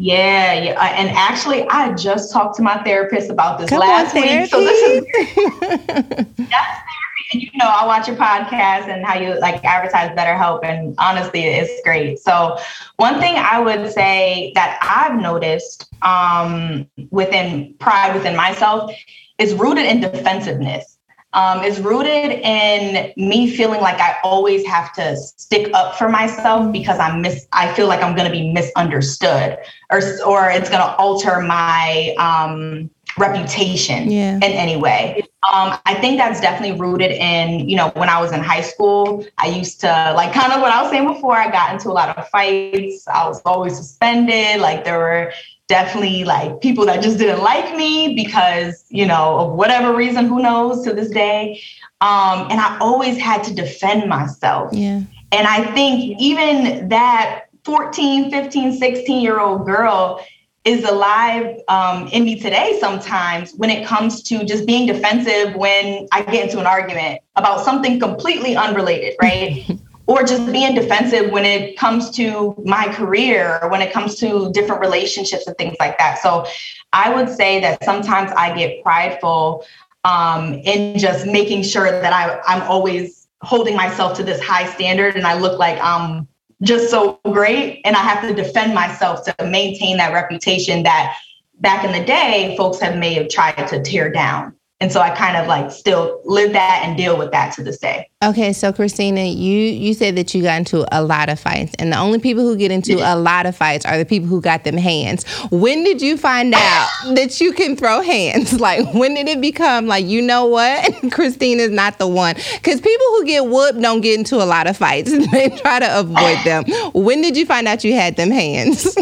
Yeah, 0.02 0.54
yeah. 0.54 0.95
And 0.97 1.11
actually, 1.11 1.69
I 1.69 1.92
just 1.92 2.33
talked 2.33 2.57
to 2.57 2.62
my 2.62 2.83
therapist 2.85 3.28
about 3.28 3.59
this 3.59 3.69
Come 3.69 3.80
last 3.80 4.16
on, 4.16 4.23
week. 4.23 4.49
So 4.49 4.64
this 4.64 4.80
is 4.80 5.04
that's 5.37 6.38
therapy. 6.38 7.26
And 7.35 7.42
you 7.42 7.50
know, 7.57 7.66
I 7.66 7.85
watch 7.85 8.09
your 8.09 8.16
podcast 8.16 8.88
and 8.88 9.04
how 9.04 9.19
you 9.19 9.38
like 9.40 9.62
advertise 9.62 10.16
BetterHelp, 10.16 10.64
and 10.64 10.95
honestly, 10.97 11.45
it's 11.45 11.83
great. 11.85 12.19
So 12.19 12.57
one 12.97 13.21
thing 13.21 13.35
I 13.37 13.61
would 13.61 13.92
say 13.92 14.52
that 14.54 14.78
I've 14.80 15.21
noticed 15.21 15.92
um, 16.00 16.88
within 17.11 17.75
pride 17.75 18.14
within 18.14 18.35
myself 18.35 18.90
is 19.37 19.52
rooted 19.52 19.85
in 19.85 20.00
defensiveness 20.00 20.97
um, 21.32 21.62
is 21.62 21.80
rooted 21.80 22.32
in 22.40 23.12
me 23.16 23.49
feeling 23.49 23.80
like 23.80 24.00
I 24.00 24.16
always 24.25 24.66
have 24.66 24.92
to 24.94 25.16
stick 25.16 25.72
up 25.75 25.96
for 25.96 26.08
myself 26.08 26.72
because 26.72 26.99
I'm 26.99 27.22
mis 27.22 27.46
I 27.52 27.72
feel 27.75 27.87
like 27.87 28.02
I'm 28.02 28.16
going 28.16 28.26
to 28.26 28.32
be 28.32 28.52
misunderstood 28.52 29.58
or 29.90 29.99
or 30.26 30.50
it's 30.50 30.68
going 30.68 30.82
to 30.82 30.94
alter 30.96 31.40
my 31.40 32.14
um, 32.18 32.90
reputation 33.18 34.10
yeah. 34.10 34.37
in 34.37 34.42
any 34.42 34.76
way. 34.76 35.22
Um, 35.50 35.78
I 35.87 35.94
think 35.94 36.18
that's 36.18 36.40
definitely 36.40 36.78
rooted 36.78 37.12
in, 37.12 37.68
you 37.68 37.76
know, 37.76 37.90
when 37.94 38.08
I 38.08 38.20
was 38.20 38.32
in 38.32 38.40
high 38.40 38.60
school, 38.60 39.25
I 39.38 39.46
used 39.49 39.80
to 39.80 40.12
like 40.16 40.32
kind 40.32 40.52
of 40.52 40.60
what 40.60 40.70
I 40.72 40.82
was 40.82 40.90
saying 40.90 41.06
before, 41.06 41.34
I 41.34 41.50
got 41.50 41.72
into 41.72 41.88
a 41.88 41.92
lot 41.92 42.16
of 42.16 42.28
fights. 42.28 43.06
I 43.08 43.26
was 43.26 43.40
always 43.44 43.76
suspended. 43.76 44.60
Like 44.60 44.84
there 44.84 44.99
were 44.99 45.32
definitely 45.71 46.25
like 46.25 46.61
people 46.61 46.85
that 46.85 47.00
just 47.00 47.17
didn't 47.17 47.43
like 47.43 47.77
me 47.77 48.12
because, 48.15 48.85
you 48.89 49.07
know, 49.07 49.39
of 49.39 49.53
whatever 49.53 49.97
reason, 49.97 50.27
who 50.27 50.43
knows 50.43 50.85
to 50.85 50.93
this 50.93 51.09
day. 51.11 51.62
Um, 52.00 52.49
and 52.50 52.61
I 52.61 52.77
always 52.81 53.17
had 53.17 53.45
to 53.45 53.55
defend 53.55 54.09
myself. 54.09 54.73
Yeah. 54.75 55.03
And 55.31 55.47
I 55.47 55.73
think 55.73 56.21
even 56.21 56.89
that 56.89 57.45
14, 57.65 58.33
15, 58.33 58.73
16 58.78 59.23
year 59.23 59.39
old 59.39 59.65
girl 59.65 60.21
is 60.65 60.85
alive 60.85 61.56
um, 61.69 62.09
in 62.09 62.25
me 62.25 62.39
today 62.39 62.76
sometimes 62.80 63.52
when 63.52 63.71
it 63.71 63.87
comes 63.87 64.23
to 64.25 64.45
just 64.45 64.67
being 64.67 64.87
defensive 64.87 65.54
when 65.54 66.06
I 66.13 66.23
get 66.23 66.47
into 66.47 66.59
an 66.59 66.67
argument 66.67 67.21
about 67.37 67.65
something 67.65 67.99
completely 67.99 68.56
unrelated, 68.56 69.15
right? 69.23 69.65
or 70.10 70.25
just 70.25 70.50
being 70.50 70.75
defensive 70.75 71.30
when 71.30 71.44
it 71.44 71.78
comes 71.78 72.10
to 72.10 72.60
my 72.64 72.92
career 72.92 73.60
or 73.62 73.70
when 73.70 73.80
it 73.80 73.92
comes 73.92 74.16
to 74.16 74.50
different 74.50 74.80
relationships 74.80 75.46
and 75.46 75.56
things 75.56 75.76
like 75.78 75.96
that. 75.99 76.18
So 76.18 76.46
I 76.92 77.14
would 77.14 77.28
say 77.28 77.60
that 77.60 77.84
sometimes 77.84 78.32
I 78.36 78.52
get 78.56 78.82
prideful 78.82 79.64
um, 80.02 80.54
in 80.54 80.99
just 80.99 81.26
making 81.26 81.62
sure 81.62 81.92
that 81.92 82.12
I, 82.12 82.40
I'm 82.44 82.62
always 82.68 83.28
holding 83.42 83.76
myself 83.76 84.16
to 84.16 84.25
this 84.25 84.42
high 84.42 84.68
standard 84.75 85.14
and 85.14 85.28
I 85.28 85.38
look 85.38 85.60
like 85.60 85.78
I'm 85.80 86.26
just 86.62 86.90
so 86.90 87.20
great. 87.30 87.80
And 87.84 87.94
I 87.94 88.00
have 88.00 88.20
to 88.28 88.34
defend 88.34 88.75
myself 88.75 89.25
to 89.26 89.34
maintain 89.46 89.96
that 89.99 90.12
reputation 90.12 90.82
that 90.82 91.16
back 91.60 91.84
in 91.84 91.92
the 91.92 92.04
day, 92.04 92.56
folks 92.56 92.80
have 92.80 92.96
may 92.96 93.14
have 93.14 93.28
tried 93.28 93.68
to 93.68 93.80
tear 93.80 94.10
down. 94.10 94.56
And 94.82 94.90
so 94.90 95.00
I 95.00 95.10
kind 95.10 95.36
of 95.36 95.47
like 95.47 95.71
still 95.71 96.23
live 96.25 96.52
that 96.52 96.80
and 96.82 96.97
deal 96.97 97.19
with 97.19 97.32
that 97.32 97.52
to 97.54 97.62
this 97.62 97.78
day. 97.78 98.08
Okay, 98.25 98.54
so 98.54 98.73
Christina, 98.73 99.25
you 99.25 99.58
you 99.58 99.93
said 99.93 100.16
that 100.16 100.34
you 100.34 100.43
got 100.43 100.56
into 100.56 100.86
a 100.90 101.02
lot 101.02 101.28
of 101.28 101.38
fights, 101.38 101.75
and 101.78 101.93
the 101.93 101.99
only 101.99 102.19
people 102.19 102.45
who 102.45 102.56
get 102.56 102.71
into 102.71 102.97
a 102.97 103.14
lot 103.14 103.45
of 103.45 103.54
fights 103.54 103.84
are 103.84 103.99
the 103.99 104.06
people 104.06 104.26
who 104.28 104.40
got 104.40 104.64
them 104.64 104.78
hands. 104.78 105.25
When 105.50 105.84
did 105.84 106.00
you 106.00 106.16
find 106.16 106.54
out 106.54 106.88
that 107.14 107.43
you 107.43 107.52
can 107.52 107.76
throw 107.76 108.00
hands? 108.00 108.58
Like 108.71 108.93
when 108.93 109.14
did 109.14 109.26
it 109.26 109.40
become 109.40 109.86
like 109.86 110.04
you 110.04 110.21
know 110.21 110.45
what, 110.45 110.95
Christina's 111.12 111.71
not 111.71 111.99
the 111.99 112.06
one? 112.06 112.34
Because 112.54 112.78
people 112.80 113.06
who 113.08 113.25
get 113.25 113.47
whooped 113.47 113.80
don't 113.80 114.02
get 114.02 114.19
into 114.19 114.36
a 114.36 114.45
lot 114.45 114.66
of 114.66 114.76
fights; 114.76 115.10
they 115.30 115.49
try 115.49 115.78
to 115.78 115.99
avoid 115.99 116.38
them. 116.45 116.64
When 116.93 117.23
did 117.23 117.36
you 117.36 117.47
find 117.47 117.66
out 117.66 117.84
you 117.84 117.95
had 117.95 118.16
them 118.16 118.30
hands? 118.30 118.95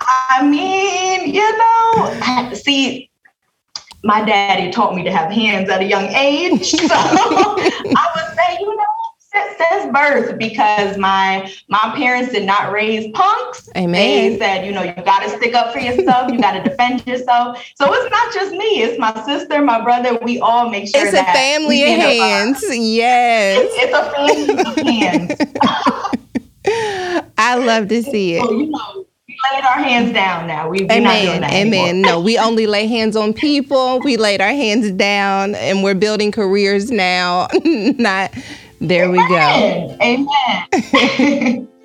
I 0.00 0.42
mean, 0.42 1.34
you 1.34 1.58
know, 1.58 2.54
see, 2.54 3.10
my 4.04 4.24
daddy 4.24 4.70
taught 4.70 4.94
me 4.94 5.02
to 5.04 5.12
have 5.12 5.30
hands 5.30 5.68
at 5.68 5.80
a 5.80 5.84
young 5.84 6.06
age. 6.06 6.74
So 6.88 6.94
I 6.94 8.06
would 8.14 8.36
say, 8.36 8.58
you 8.60 8.76
know, 8.76 8.84
since 9.58 9.92
birth 9.92 10.38
because 10.38 10.96
my 10.96 11.52
my 11.68 11.92
parents 11.96 12.32
did 12.32 12.44
not 12.44 12.72
raise 12.72 13.10
punks. 13.12 13.68
Amen. 13.76 13.92
They 13.92 14.38
said, 14.38 14.64
you 14.64 14.72
know, 14.72 14.82
you 14.82 14.94
got 15.04 15.20
to 15.22 15.30
stick 15.36 15.54
up 15.54 15.72
for 15.72 15.80
yourself. 15.80 16.32
you 16.32 16.40
got 16.40 16.52
to 16.52 16.68
defend 16.68 17.06
yourself. 17.06 17.58
So 17.76 17.92
it's 17.92 18.10
not 18.10 18.34
just 18.34 18.52
me. 18.52 18.82
It's 18.82 18.98
my 18.98 19.14
sister, 19.24 19.62
my 19.62 19.82
brother. 19.82 20.18
We 20.22 20.40
all 20.40 20.70
make 20.70 20.88
sure 20.88 21.06
it's 21.06 21.16
a 21.16 21.24
family 21.24 21.82
of 21.82 22.00
hands. 22.00 22.64
yes, 22.70 23.58
it's, 23.60 23.74
it's, 23.84 23.94
a 23.94 24.10
family 24.10 24.50
of 24.60 24.76
hands. 24.86 25.34
I 27.38 27.54
love 27.56 27.88
to 27.88 28.02
see 28.02 28.34
it. 28.34 28.44
So, 28.48 28.52
you 28.52 28.66
know, 28.70 29.07
laid 29.52 29.64
our 29.64 29.82
hands 29.82 30.12
down 30.12 30.46
now. 30.46 30.68
We, 30.68 30.80
Amen. 30.84 31.02
not 31.02 31.20
doing 31.22 31.40
that 31.42 31.52
Amen. 31.52 32.02
no, 32.02 32.20
we 32.20 32.38
only 32.38 32.66
lay 32.66 32.86
hands 32.86 33.16
on 33.16 33.32
people. 33.32 34.00
We 34.00 34.16
laid 34.16 34.40
our 34.40 34.48
hands 34.48 34.90
down 34.92 35.54
and 35.54 35.82
we're 35.82 35.94
building 35.94 36.32
careers 36.32 36.90
now. 36.90 37.48
not 37.64 38.32
there 38.80 39.04
Amen. 39.04 39.12
we 39.12 39.28
go. 39.28 40.28
Amen. 41.20 41.68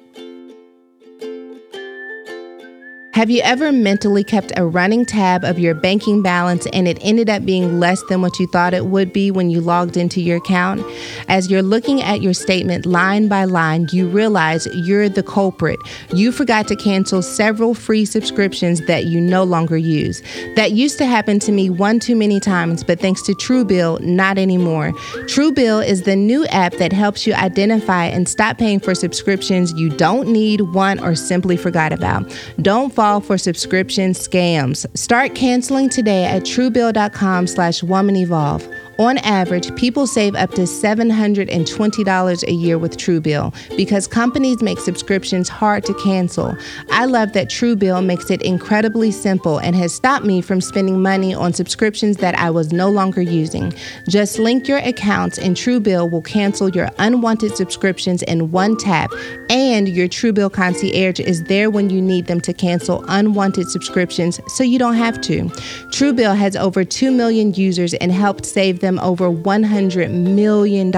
Have 3.13 3.29
you 3.29 3.41
ever 3.43 3.71
mentally 3.71 4.23
kept 4.23 4.51
a 4.57 4.65
running 4.65 5.05
tab 5.05 5.43
of 5.43 5.59
your 5.59 5.75
banking 5.75 6.23
balance 6.23 6.65
and 6.73 6.87
it 6.87 6.97
ended 6.99 7.29
up 7.29 7.45
being 7.45 7.79
less 7.79 8.01
than 8.09 8.23
what 8.23 8.39
you 8.39 8.47
thought 8.47 8.73
it 8.73 8.87
would 8.87 9.13
be 9.13 9.29
when 9.29 9.51
you 9.51 9.61
logged 9.61 9.97
into 9.97 10.19
your 10.19 10.37
account? 10.37 10.83
As 11.27 11.51
you're 11.51 11.61
looking 11.61 12.01
at 12.01 12.23
your 12.23 12.33
statement 12.33 12.87
line 12.87 13.27
by 13.27 13.45
line, 13.45 13.87
you 13.91 14.07
realize 14.07 14.67
you're 14.73 15.09
the 15.09 15.21
culprit. 15.21 15.77
You 16.11 16.31
forgot 16.31 16.67
to 16.69 16.75
cancel 16.75 17.21
several 17.21 17.75
free 17.75 18.03
subscriptions 18.03 18.81
that 18.87 19.05
you 19.05 19.21
no 19.21 19.43
longer 19.43 19.77
use. 19.77 20.23
That 20.55 20.71
used 20.71 20.97
to 20.97 21.05
happen 21.05 21.37
to 21.41 21.51
me 21.51 21.69
one 21.69 21.99
too 21.99 22.15
many 22.15 22.39
times, 22.39 22.83
but 22.83 22.99
thanks 22.99 23.21
to 23.27 23.33
Truebill, 23.33 24.01
not 24.01 24.39
anymore. 24.39 24.91
Truebill 25.27 25.85
is 25.85 26.01
the 26.01 26.15
new 26.15 26.47
app 26.47 26.73
that 26.77 26.91
helps 26.91 27.27
you 27.27 27.35
identify 27.35 28.05
and 28.05 28.27
stop 28.27 28.57
paying 28.57 28.79
for 28.79 28.95
subscriptions 28.95 29.71
you 29.73 29.89
don't 29.89 30.29
need, 30.29 30.61
want, 30.61 30.99
or 31.01 31.13
simply 31.13 31.57
forgot 31.57 31.93
about. 31.93 32.27
Don't 32.59 32.91
fall 32.91 33.02
for 33.03 33.37
subscription 33.37 34.11
scams. 34.11 34.85
Start 34.97 35.35
canceling 35.35 35.89
today 35.89 36.23
at 36.23 36.43
truebill.com 36.43 37.47
slash 37.47 37.81
womanevolve. 37.81 38.73
On 38.99 39.17
average, 39.19 39.75
people 39.75 40.05
save 40.05 40.35
up 40.35 40.51
to 40.51 40.61
$720 40.61 42.43
a 42.43 42.51
year 42.51 42.77
with 42.77 42.95
Truebill 42.95 43.75
because 43.75 44.05
companies 44.05 44.61
make 44.61 44.77
subscriptions 44.77 45.49
hard 45.49 45.83
to 45.85 45.95
cancel. 45.95 46.55
I 46.91 47.05
love 47.05 47.33
that 47.33 47.49
Truebill 47.49 48.05
makes 48.05 48.29
it 48.29 48.43
incredibly 48.43 49.09
simple 49.09 49.57
and 49.57 49.75
has 49.75 49.93
stopped 49.93 50.25
me 50.25 50.41
from 50.41 50.61
spending 50.61 51.01
money 51.01 51.33
on 51.33 51.53
subscriptions 51.53 52.17
that 52.17 52.37
I 52.37 52.51
was 52.51 52.71
no 52.71 52.89
longer 52.91 53.21
using. 53.21 53.73
Just 54.07 54.37
link 54.37 54.67
your 54.67 54.77
accounts 54.77 55.39
and 55.39 55.55
Truebill 55.55 56.11
will 56.11 56.21
cancel 56.21 56.69
your 56.69 56.89
unwanted 56.99 57.57
subscriptions 57.57 58.21
in 58.21 58.51
one 58.51 58.77
tap, 58.77 59.11
and 59.53 59.87
your 59.87 60.07
Truebill 60.07 60.51
concierge 60.51 61.19
is 61.19 61.43
there 61.43 61.69
when 61.69 61.91
you 61.91 62.01
need 62.01 62.25
them 62.25 62.41
to 62.41 62.53
cancel 62.53 63.05
unwanted 63.07 63.69
subscriptions 63.69 64.39
so 64.47 64.63
you 64.63 64.79
don't 64.79 64.95
have 64.95 65.21
to. 65.21 65.43
Truebill 65.91 66.35
has 66.35 66.55
over 66.55 66.83
2 66.83 67.11
million 67.11 67.53
users 67.53 67.93
and 67.93 68.11
helped 68.11 68.47
save 68.47 68.79
them 68.79 68.97
over 68.97 69.29
$100 69.29 70.11
million. 70.11 70.91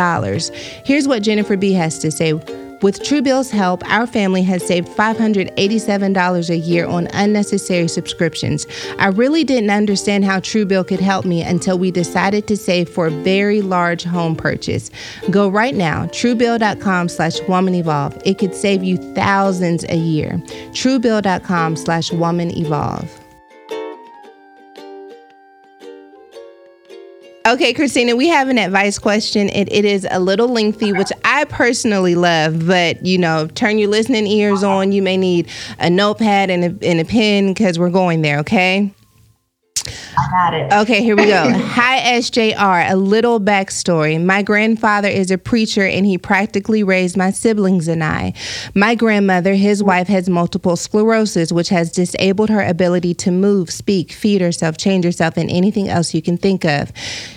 Here's 0.85 1.05
what 1.05 1.21
Jennifer 1.21 1.57
B 1.57 1.73
has 1.73 1.99
to 1.99 2.09
say. 2.09 2.64
With 2.85 2.99
Truebill's 2.99 3.49
help, 3.49 3.83
our 3.89 4.05
family 4.05 4.43
has 4.43 4.63
saved 4.63 4.89
$587 4.89 6.49
a 6.51 6.55
year 6.55 6.85
on 6.85 7.07
unnecessary 7.13 7.87
subscriptions. 7.87 8.67
I 8.99 9.07
really 9.07 9.43
didn't 9.43 9.71
understand 9.71 10.23
how 10.23 10.39
Truebill 10.39 10.87
could 10.87 10.99
help 10.99 11.25
me 11.25 11.41
until 11.41 11.79
we 11.79 11.89
decided 11.89 12.45
to 12.45 12.55
save 12.55 12.87
for 12.87 13.07
a 13.07 13.09
very 13.09 13.63
large 13.63 14.03
home 14.03 14.35
purchase. 14.35 14.91
Go 15.31 15.49
right 15.49 15.73
now, 15.73 16.05
truebill.com 16.05 17.09
slash 17.09 17.41
woman 17.47 17.73
evolve. 17.73 18.21
It 18.23 18.37
could 18.37 18.53
save 18.53 18.83
you 18.83 18.97
thousands 19.15 19.83
a 19.89 19.97
year. 19.97 20.33
Truebill.com 20.69 21.77
slash 21.77 22.11
woman 22.11 22.51
Okay, 27.47 27.73
Christina, 27.73 28.15
we 28.15 28.27
have 28.29 28.49
an 28.49 28.57
advice 28.57 28.97
question. 28.97 29.49
It, 29.49 29.71
it 29.71 29.85
is 29.85 30.07
a 30.09 30.19
little 30.19 30.47
lengthy, 30.47 30.91
which 30.93 31.11
I 31.23 31.43
personally 31.45 32.15
love, 32.15 32.65
but 32.65 33.05
you 33.05 33.19
know, 33.19 33.45
turn 33.45 33.77
your 33.77 33.87
listening 33.87 34.25
ears 34.25 34.63
on. 34.63 34.91
You 34.91 35.03
may 35.03 35.15
need 35.15 35.47
a 35.77 35.87
notepad 35.87 36.49
and 36.49 36.63
a, 36.63 36.87
and 36.89 36.99
a 36.99 37.05
pen 37.05 37.53
because 37.53 37.77
we're 37.77 37.91
going 37.91 38.23
there, 38.23 38.39
okay? 38.39 38.91
I 39.87 40.27
got 40.31 40.53
it. 40.53 40.73
Okay, 40.73 41.03
here 41.03 41.15
we 41.15 41.25
go. 41.25 41.51
Hi, 41.53 42.19
SJR. 42.19 42.91
A 42.91 42.95
little 42.95 43.39
backstory. 43.39 44.23
My 44.23 44.41
grandfather 44.41 45.07
is 45.07 45.31
a 45.31 45.37
preacher 45.37 45.85
and 45.85 46.05
he 46.05 46.17
practically 46.17 46.83
raised 46.83 47.17
my 47.17 47.31
siblings 47.31 47.87
and 47.87 48.03
I. 48.03 48.33
My 48.73 48.95
grandmother, 48.95 49.53
his 49.53 49.83
wife, 49.83 50.07
has 50.07 50.29
multiple 50.29 50.75
sclerosis, 50.75 51.51
which 51.51 51.69
has 51.69 51.91
disabled 51.91 52.49
her 52.49 52.63
ability 52.63 53.13
to 53.15 53.31
move, 53.31 53.69
speak, 53.69 54.11
feed 54.11 54.41
herself, 54.41 54.77
change 54.77 55.05
herself, 55.05 55.37
and 55.37 55.49
anything 55.49 55.89
else 55.89 56.13
you 56.13 56.21
can 56.21 56.37
think 56.37 56.65
of. 56.65 56.91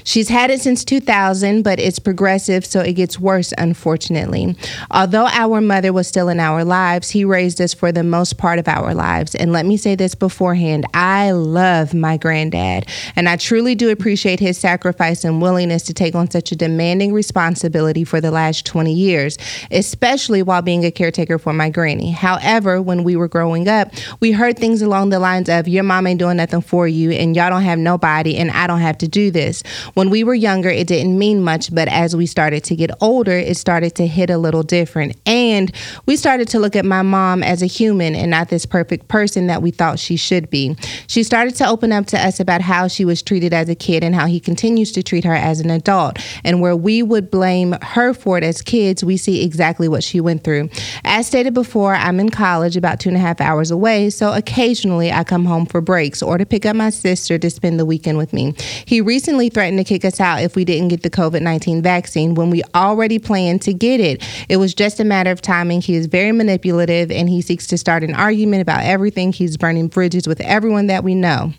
She's 0.05 0.29
had 0.29 0.51
it 0.51 0.61
since 0.61 0.85
2000, 0.85 1.63
but 1.63 1.79
it's 1.79 1.99
progressive, 1.99 2.65
so 2.65 2.81
it 2.81 2.95
gets 2.95 3.19
worse, 3.19 3.53
unfortunately. 3.59 4.57
Although 4.91 5.27
our 5.27 5.61
mother 5.61 5.93
was 5.93 6.09
still 6.09 6.29
in 6.29 6.41
our 6.41 6.65
lives, 6.65 7.11
he 7.11 7.25
raised 7.25 7.61
us 7.61 7.75
for 7.75 7.93
the 7.93 8.05
most 8.05 8.39
part 8.39 8.59
of 8.59 8.69
our 8.69 8.95
lives. 8.95 9.35
And 9.35 9.53
let 9.53 9.67
me 9.67 9.77
say 9.77 9.95
this 9.95 10.15
beforehand 10.15 10.87
I 10.95 11.33
love 11.33 11.95
my 11.95 12.17
granddad, 12.38 12.87
and 13.16 13.29
I 13.29 13.37
truly 13.37 13.74
do 13.74 13.90
appreciate 13.90 14.38
his 14.38 14.59
sacrifice 14.59 15.24
and 15.24 15.42
willingness 15.42 15.83
to 15.85 15.94
take 15.94 16.14
on 16.14 16.31
such 16.31 16.53
a 16.53 16.57
demanding 16.57 17.12
responsibility 17.12 18.05
for 18.05 18.20
the 18.20 18.31
last 18.31 18.64
20 18.64 18.92
years, 18.92 19.38
especially 19.70 20.42
while 20.42 20.62
being 20.62 20.85
a 20.85 20.90
caretaker 20.90 21.38
for 21.38 21.53
my 21.53 21.68
granny. 21.68 22.12
However, 22.12 22.81
when 22.81 23.03
we 23.03 23.16
were 23.16 23.29
growing 23.29 23.66
up, 23.68 23.92
we 24.20 24.31
heard 24.31 24.57
things 24.57 24.83
along 24.83 25.11
the 25.11 25.18
lines 25.18 25.48
of, 25.48 25.66
Your 25.66 25.83
mom 25.83 26.07
ain't 26.07 26.20
doing 26.20 26.37
nothing 26.37 26.61
for 26.61 26.87
you, 26.87 27.11
and 27.11 27.35
y'all 27.35 27.51
don't 27.51 27.62
have 27.62 27.79
nobody, 27.79 28.37
and 28.37 28.51
I 28.53 28.66
don't 28.66 28.81
have 28.81 28.98
to 28.98 29.09
do 29.09 29.31
this. 29.31 29.62
When 29.94 30.11
we 30.11 30.22
were 30.22 30.35
younger, 30.35 30.68
it 30.68 30.87
didn't 30.87 31.18
mean 31.18 31.42
much, 31.42 31.74
but 31.74 31.88
as 31.88 32.14
we 32.14 32.27
started 32.27 32.62
to 32.64 32.77
get 32.77 32.90
older, 33.01 33.33
it 33.33 33.57
started 33.57 33.96
to 33.96 34.07
hit 34.07 34.31
a 34.31 34.38
little 34.38 34.62
different. 34.62 35.16
And 35.27 35.72
we 36.07 36.16
started 36.16 36.48
to 36.48 36.61
look 36.61 36.77
at 36.77 36.85
my 36.85 37.03
mom 37.03 37.42
as 37.42 37.62
a 37.62 37.66
human 37.66 38.14
and 38.14 38.31
not 38.31 38.48
this 38.48 38.64
perfect 38.64 39.09
person 39.09 39.48
that 39.48 39.61
we 39.61 39.70
thought 39.70 39.98
she 39.98 40.16
should 40.16 40.51
be. 40.51 40.77
She 41.09 41.22
started 41.22 41.57
to 41.57 41.68
open 41.68 41.92
up 41.92 42.07
to 42.07 42.18
us 42.18 42.28
about 42.38 42.61
how 42.61 42.87
she 42.88 43.05
was 43.05 43.23
treated 43.23 43.55
as 43.55 43.69
a 43.69 43.75
kid 43.75 44.05
and 44.05 44.14
how 44.14 44.27
he 44.27 44.38
continues 44.38 44.93
to 44.93 45.03
treat 45.03 45.25
her 45.25 45.35
as 45.35 45.61
an 45.61 45.71
adult. 45.71 46.19
And 46.45 46.61
where 46.61 46.77
we 46.77 47.03
would 47.03 47.31
blame 47.31 47.75
her 47.81 48.12
for 48.12 48.37
it 48.37 48.45
as 48.45 48.61
kids, 48.61 49.03
we 49.03 49.17
see 49.17 49.43
exactly 49.43 49.88
what 49.88 50.05
she 50.05 50.21
went 50.21 50.45
through. 50.45 50.69
As 51.05 51.27
stated 51.27 51.55
before, 51.55 51.95
I'm 51.95 52.21
in 52.21 52.29
college 52.29 52.77
about 52.77 53.01
two 53.01 53.09
and 53.09 53.17
a 53.17 53.21
half 53.21 53.41
hours 53.41 53.71
away, 53.71 54.11
so 54.11 54.33
occasionally 54.33 55.11
I 55.11 55.25
come 55.25 55.47
home 55.47 55.67
for 55.67 55.81
breaks 55.81 56.23
or 56.23 56.37
to 56.37 56.45
pick 56.45 56.67
up 56.67 56.77
my 56.77 56.91
sister 56.91 57.38
to 57.38 57.51
spend 57.51 57.81
the 57.81 57.87
weekend 57.87 58.19
with 58.19 58.33
me. 58.33 58.55
He 58.85 59.01
recently 59.01 59.49
threatened 59.49 59.79
to 59.79 59.85
kick 59.85 60.05
us 60.05 60.21
out 60.21 60.43
if 60.43 60.55
we 60.55 60.64
didn't 60.64 60.88
get 60.88 61.03
the 61.03 61.11
COVID 61.11 61.43
19 61.43 61.83
vaccine 61.83 62.35
when 62.35 62.51
we 62.51 62.62
already 62.75 63.19
planned 63.19 63.62
to 63.62 63.73
get 63.73 64.01
it. 64.01 64.23
It 64.49 64.59
was 64.59 64.75
just 64.75 65.01
a 65.01 65.05
matter 65.05 65.31
of 65.31 65.41
timing. 65.41 65.81
He 65.81 65.95
is 65.95 66.07
very 66.07 66.33
manipulative 66.33 67.11
and 67.11 67.29
he 67.29 67.41
seeks 67.41 67.67
to 67.69 67.79
start 67.79 68.03
an 68.03 68.14
argument 68.14 68.62
about 68.62 68.85
everything. 68.85 69.33
He's 69.33 69.57
burning 69.57 69.88
bridges 69.88 70.27
with 70.27 70.41
everyone 70.41 70.88
that 70.88 71.05
we 71.05 71.14
know. 71.14 71.53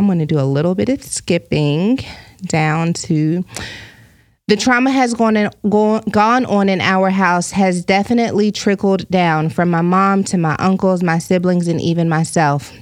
I'm 0.00 0.06
going 0.06 0.18
to 0.18 0.24
do 0.24 0.40
a 0.40 0.48
little 0.48 0.74
bit 0.74 0.88
of 0.88 1.02
skipping 1.02 1.98
down 2.46 2.94
to 2.94 3.44
the 4.48 4.56
trauma 4.56 4.90
has 4.90 5.12
gone, 5.12 5.36
in, 5.36 5.50
gone 5.68 6.00
gone 6.08 6.46
on 6.46 6.70
in 6.70 6.80
our 6.80 7.10
house 7.10 7.50
has 7.50 7.84
definitely 7.84 8.50
trickled 8.50 9.06
down 9.10 9.50
from 9.50 9.70
my 9.70 9.82
mom 9.82 10.24
to 10.24 10.38
my 10.38 10.56
uncles, 10.58 11.02
my 11.02 11.18
siblings, 11.18 11.68
and 11.68 11.82
even 11.82 12.08
myself. 12.08 12.72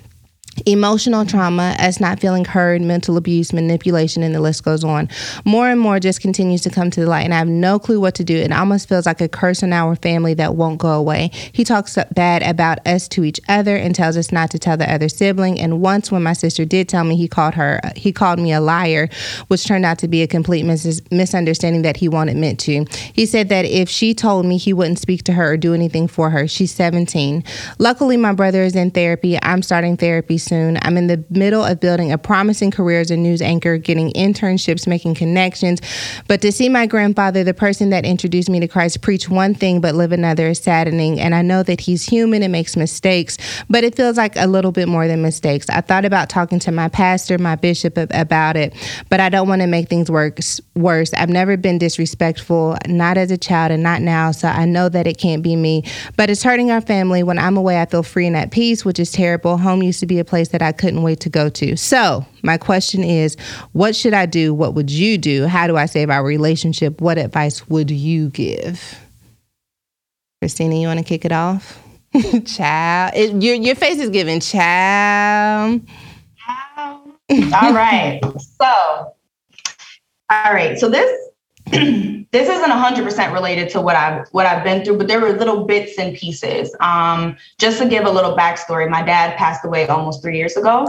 Emotional 0.66 1.25
trauma, 1.25 1.77
us 1.79 2.01
not 2.01 2.21
feeling 2.21 2.44
heard, 2.44 2.83
mental 2.83 3.16
abuse, 3.16 3.53
manipulation, 3.53 4.23
and 4.23 4.35
the 4.35 4.40
list 4.40 4.64
goes 4.64 4.85
on. 4.85 5.09
More 5.44 5.68
and 5.68 5.81
more 5.81 6.01
just 6.01 6.21
continues 6.21 6.62
to 6.62 6.71
come 6.71 6.90
to 6.90 7.01
the 7.01 7.07
light, 7.07 7.23
and 7.23 7.35
I 7.35 7.38
have 7.38 7.49
no 7.49 7.79
clue 7.79 8.01
what 8.01 8.14
to 8.16 8.25
do. 8.25 8.37
It 8.37 8.53
almost 8.53 8.88
feels 8.88 9.07
like 9.07 9.21
a 9.21 9.29
curse 9.29 9.62
on 9.62 9.73
our 9.73 9.97
family 9.97 10.35
that 10.35 10.55
won't 10.55 10.79
go 10.79 10.92
away. 10.92 11.31
He 11.53 11.64
talks 11.64 11.99
bad 12.14 12.42
about 12.42 12.87
us 12.87 13.09
to 13.09 13.25
each 13.25 13.40
other 13.49 13.77
and 13.77 13.94
tells 13.94 14.16
us 14.16 14.33
not 14.33 14.51
to 14.51 14.59
tell 14.59 14.77
the 14.77 14.90
other 14.92 15.09
sibling. 15.09 15.61
And 15.61 15.81
once, 15.81 16.11
when 16.11 16.23
my 16.23 16.33
sister 16.33 16.64
did 16.64 16.88
tell 16.88 17.05
me, 17.05 17.16
he 17.16 17.29
called 17.29 17.55
her, 17.55 17.81
he 17.97 18.12
called 18.12 18.38
me 18.38 18.53
a 18.53 18.61
liar, 18.61 19.09
which 19.49 19.66
turned 19.66 19.85
out 19.85 19.99
to 19.99 20.09
be 20.09 20.23
a 20.23 20.27
complete 20.27 20.64
mis- 20.64 21.03
misunderstanding 21.11 21.83
that 21.83 21.97
he 21.97 22.09
wanted 22.09 22.37
meant 22.37 22.61
to. 22.61 22.85
He 23.12 23.27
said 23.27 23.49
that 23.51 23.64
if 23.64 23.88
she 23.88 24.14
told 24.14 24.47
me, 24.47 24.57
he 24.57 24.73
wouldn't 24.73 24.99
speak 24.99 25.25
to 25.25 25.33
her 25.33 25.53
or 25.53 25.57
do 25.57 25.75
anything 25.75 26.09
for 26.09 26.31
her. 26.31 26.49
She's 26.49 26.73
17. 26.73 27.44
Luckily, 27.79 28.16
my 28.16 28.33
brother 28.33 28.62
is 28.62 28.75
in 28.75 28.90
therapy. 28.90 29.38
I'm 29.42 29.62
starting 29.62 29.97
therapy 29.97 30.38
soon. 30.48 30.78
I'm 30.82 30.96
in 30.96 31.06
the 31.06 31.24
middle 31.30 31.62
of 31.62 31.78
building 31.78 32.11
a 32.11 32.18
promising 32.18 32.70
career 32.70 33.00
as 33.00 33.11
a 33.11 33.16
news 33.16 33.42
anchor, 33.42 33.76
getting 33.76 34.11
internships, 34.12 34.87
making 34.87 35.14
connections. 35.14 35.80
But 36.26 36.40
to 36.40 36.50
see 36.50 36.68
my 36.68 36.87
grandfather, 36.87 37.44
the 37.44 37.54
person 37.54 37.90
that 37.90 38.04
introduced 38.04 38.48
me 38.48 38.58
to 38.61 38.68
Christ, 38.68 39.02
preach 39.02 39.28
one 39.28 39.54
thing 39.54 39.80
but 39.80 39.94
live 39.94 40.12
another 40.12 40.48
is 40.48 40.58
saddening. 40.58 41.20
And 41.20 41.34
I 41.34 41.42
know 41.42 41.62
that 41.62 41.80
he's 41.80 42.04
human 42.04 42.42
and 42.42 42.50
makes 42.50 42.76
mistakes, 42.76 43.37
but 43.68 43.84
it 43.84 43.94
feels 43.94 44.16
like 44.16 44.37
a 44.37 44.46
little 44.46 44.72
bit 44.72 44.88
more 44.88 45.06
than 45.06 45.22
mistakes. 45.22 45.68
I 45.68 45.82
thought 45.82 46.04
about 46.04 46.28
talking 46.28 46.58
to 46.61 46.72
my 46.72 46.88
pastor, 46.88 47.38
my 47.38 47.56
bishop 47.56 47.96
about 47.96 48.56
it, 48.56 48.74
but 49.11 49.20
I 49.20 49.28
don't 49.28 49.48
want 49.48 49.61
to 49.61 49.66
make 49.66 49.88
things 49.88 50.11
worse. 50.11 50.61
Worse. 50.74 51.12
I've 51.14 51.28
never 51.28 51.56
been 51.56 51.78
disrespectful, 51.78 52.78
not 52.87 53.18
as 53.18 53.30
a 53.30 53.37
child 53.37 53.72
and 53.72 53.82
not 53.82 54.00
now. 54.00 54.30
So 54.30 54.48
I 54.48 54.64
know 54.64 54.88
that 54.88 55.06
it 55.06 55.18
can't 55.18 55.42
be 55.42 55.56
me, 55.56 55.84
but 56.16 56.30
it's 56.30 56.42
hurting 56.42 56.70
our 56.70 56.80
family. 56.80 57.22
When 57.22 57.38
I'm 57.38 57.56
away, 57.56 57.80
I 57.80 57.87
feel 57.87 58.02
free 58.02 58.26
and 58.26 58.37
at 58.37 58.50
peace, 58.50 58.84
which 58.84 58.98
is 58.98 59.11
terrible. 59.12 59.58
Home 59.58 59.82
used 59.82 60.00
to 60.00 60.06
be 60.06 60.18
a 60.18 60.24
place 60.28 60.48
that 60.50 60.62
I 60.62 60.72
couldn't 60.72 61.02
wait 61.02 61.20
to 61.20 61.28
go 61.28 61.48
to. 61.48 61.76
So, 61.76 62.24
my 62.42 62.56
question 62.56 63.02
is 63.02 63.36
what 63.72 63.96
should 63.96 64.14
I 64.14 64.26
do? 64.26 64.54
What 64.54 64.74
would 64.74 64.90
you 64.90 65.18
do? 65.18 65.46
How 65.46 65.66
do 65.66 65.76
I 65.76 65.86
save 65.86 66.10
our 66.10 66.24
relationship? 66.24 67.00
What 67.00 67.18
advice 67.18 67.68
would 67.68 67.90
you 67.90 68.30
give? 68.30 68.98
Christina, 70.40 70.76
you 70.76 70.86
want 70.86 71.00
to 71.00 71.04
kick 71.04 71.24
it 71.24 71.32
off? 71.32 71.82
child. 72.46 73.12
It, 73.14 73.42
your, 73.42 73.54
your 73.54 73.74
face 73.74 73.98
is 73.98 74.10
giving 74.10 74.40
child. 74.40 75.82
all 76.76 77.72
right. 77.72 78.20
So, 78.38 79.14
all 80.30 80.52
right. 80.52 80.78
So 80.78 80.88
this 80.88 81.27
this 82.31 82.48
isn't 82.48 82.70
100% 82.70 83.33
related 83.33 83.68
to 83.70 83.81
what 83.81 83.96
I've 83.96 84.28
what 84.33 84.46
I've 84.46 84.62
been 84.62 84.85
through, 84.85 84.98
but 84.98 85.09
there 85.09 85.20
were 85.20 85.33
little 85.33 85.64
bits 85.64 85.98
and 85.98 86.16
pieces. 86.16 86.74
Um, 86.81 87.37
just 87.59 87.78
to 87.78 87.88
give 87.88 88.04
a 88.04 88.11
little 88.11 88.37
backstory, 88.37 88.88
my 88.88 89.02
dad 89.02 89.37
passed 89.37 89.64
away 89.64 89.87
almost 89.88 90.22
three 90.22 90.37
years 90.37 90.57
ago, 90.57 90.88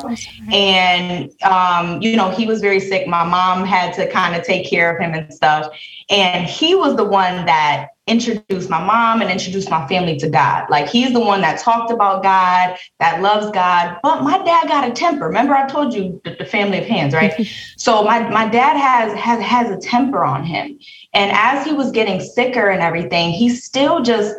and 0.51 1.31
um, 1.43 2.01
you 2.01 2.15
know 2.15 2.29
he 2.29 2.45
was 2.45 2.61
very 2.61 2.79
sick. 2.79 3.07
My 3.07 3.23
mom 3.23 3.65
had 3.65 3.93
to 3.95 4.09
kind 4.09 4.35
of 4.35 4.43
take 4.43 4.69
care 4.69 4.95
of 4.95 5.01
him 5.01 5.13
and 5.13 5.33
stuff, 5.33 5.73
and 6.09 6.45
he 6.45 6.75
was 6.75 6.95
the 6.95 7.05
one 7.05 7.45
that 7.45 7.89
introduced 8.09 8.69
my 8.69 8.83
mom 8.83 9.21
and 9.21 9.29
introduced 9.29 9.69
my 9.69 9.87
family 9.87 10.17
to 10.17 10.29
God. 10.29 10.69
Like 10.69 10.89
he's 10.89 11.13
the 11.13 11.19
one 11.19 11.41
that 11.41 11.59
talked 11.59 11.91
about 11.91 12.23
God, 12.23 12.77
that 12.99 13.21
loves 13.21 13.51
God. 13.51 13.97
But 14.01 14.23
my 14.23 14.43
dad 14.43 14.67
got 14.67 14.89
a 14.89 14.91
temper. 14.91 15.27
Remember, 15.27 15.53
I 15.53 15.69
told 15.69 15.93
you 15.93 16.19
the, 16.25 16.35
the 16.35 16.45
family 16.45 16.79
of 16.79 16.85
hands, 16.85 17.13
right? 17.13 17.47
so 17.77 18.03
my 18.03 18.27
my 18.29 18.47
dad 18.47 18.77
has 18.77 19.13
has 19.13 19.41
has 19.41 19.69
a 19.69 19.77
temper 19.77 20.23
on 20.23 20.43
him. 20.43 20.79
And 21.13 21.31
as 21.31 21.65
he 21.65 21.73
was 21.73 21.91
getting 21.91 22.19
sicker 22.19 22.69
and 22.69 22.81
everything, 22.81 23.31
he 23.31 23.49
still 23.49 24.01
just 24.01 24.35